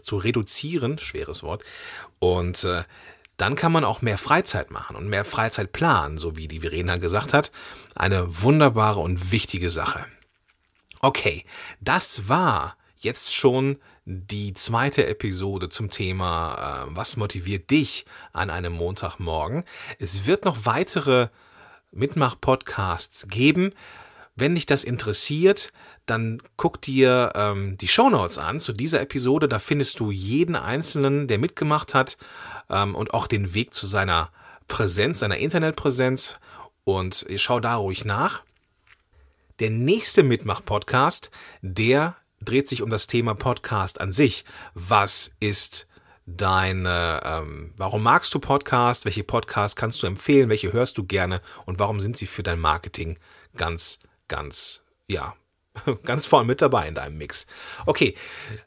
zu 0.02 0.18
reduzieren, 0.18 1.00
schweres 1.00 1.44
Wort, 1.44 1.64
und 2.20 2.64
äh, 2.64 2.84
dann 3.38 3.56
kann 3.56 3.72
man 3.72 3.86
auch 3.86 4.02
mehr 4.02 4.18
Freizeit 4.18 4.70
machen 4.70 4.96
und 4.98 5.08
mehr 5.08 5.24
Freizeit 5.24 5.72
planen, 5.72 6.18
so 6.18 6.36
wie 6.36 6.50
die 6.50 6.60
Verena 6.60 6.98
gesagt 6.98 7.34
hat. 7.34 7.52
Eine 7.96 8.42
wunderbare 8.42 9.00
und 9.00 9.32
wichtige 9.32 9.70
Sache. 9.70 10.06
Okay, 11.00 11.46
das 11.80 12.28
war 12.28 12.76
jetzt 12.98 13.34
schon 13.34 13.78
die 14.04 14.54
zweite 14.54 15.08
Episode 15.08 15.70
zum 15.70 15.90
Thema, 15.90 16.88
äh, 16.88 16.96
was 16.96 17.16
motiviert 17.16 17.72
dich 17.72 18.06
an 18.34 18.50
einem 18.50 18.74
Montagmorgen. 18.74 19.64
Es 20.00 20.28
wird 20.28 20.44
noch 20.44 20.66
weitere 20.66 21.30
Mitmach-Podcasts 21.92 23.30
geben. 23.30 23.70
Wenn 24.36 24.56
dich 24.56 24.66
das 24.66 24.84
interessiert, 24.84 25.72
dann 26.10 26.42
guck 26.58 26.82
dir 26.82 27.32
ähm, 27.36 27.78
die 27.78 27.88
Shownotes 27.88 28.38
an 28.38 28.60
zu 28.60 28.74
dieser 28.74 29.02
Episode. 29.02 29.48
Da 29.48 29.60
findest 29.60 30.00
du 30.00 30.12
jeden 30.12 30.56
Einzelnen, 30.56 31.28
der 31.28 31.38
mitgemacht 31.38 31.94
hat 31.94 32.18
ähm, 32.70 32.96
und 32.96 33.14
auch 33.14 33.28
den 33.28 33.54
Weg 33.54 33.74
zu 33.74 33.86
seiner 33.86 34.32
Präsenz, 34.68 35.20
seiner 35.20 35.38
Internetpräsenz. 35.38 36.40
Und 36.84 37.26
schau 37.36 37.60
da 37.60 37.76
ruhig 37.76 38.06
nach. 38.06 38.44
Der 39.60 39.70
nächste 39.70 40.24
Mitmach-Podcast, 40.24 41.30
der 41.62 42.16
dreht 42.42 42.70
sich 42.70 42.82
um 42.82 42.90
das 42.90 43.08
Thema 43.08 43.36
Podcast 43.36 44.00
an 44.02 44.12
sich. 44.12 44.46
Was 44.74 45.36
ist 45.40 45.88
deine, 46.26 47.22
ähm, 47.24 47.74
warum 47.78 48.04
magst 48.04 48.34
du 48.34 48.40
Podcast? 48.40 49.06
Welche 49.06 49.24
Podcasts 49.24 49.76
kannst 49.76 50.02
du 50.02 50.08
empfehlen? 50.08 50.50
Welche 50.50 50.72
hörst 50.74 50.98
du 50.98 51.04
gerne? 51.04 51.42
Und 51.66 51.80
warum 51.80 52.00
sind 52.00 52.18
sie 52.18 52.26
für 52.26 52.44
dein 52.44 52.60
Marketing 52.60 53.20
ganz, 53.56 54.00
ganz, 54.28 54.84
ja, 55.08 55.36
ganz 56.04 56.26
vorne 56.26 56.48
mit 56.48 56.62
dabei 56.62 56.88
in 56.88 56.96
deinem 56.96 57.18
Mix. 57.18 57.48
Okay, 57.86 58.16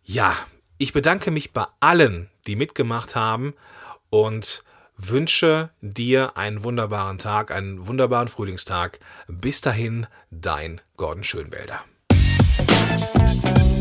Ja, 0.04 0.36
ich 0.78 0.94
bedanke 0.94 1.32
mich 1.32 1.52
bei 1.52 1.66
allen, 1.80 2.30
die 2.48 2.56
mitgemacht 2.56 3.16
haben 3.16 3.54
und 4.10 4.64
wünsche 4.98 5.70
dir 5.82 6.38
einen 6.38 6.64
wunderbaren 6.64 7.18
Tag, 7.18 7.52
einen 7.52 7.88
wunderbaren 7.88 8.28
Frühlingstag. 8.28 9.00
Bis 9.28 9.62
dahin, 9.62 10.08
dein 10.32 10.82
Gordon 10.98 11.24
Schönwälder. 11.24 11.84
Thank 12.96 13.68
you. 13.68 13.73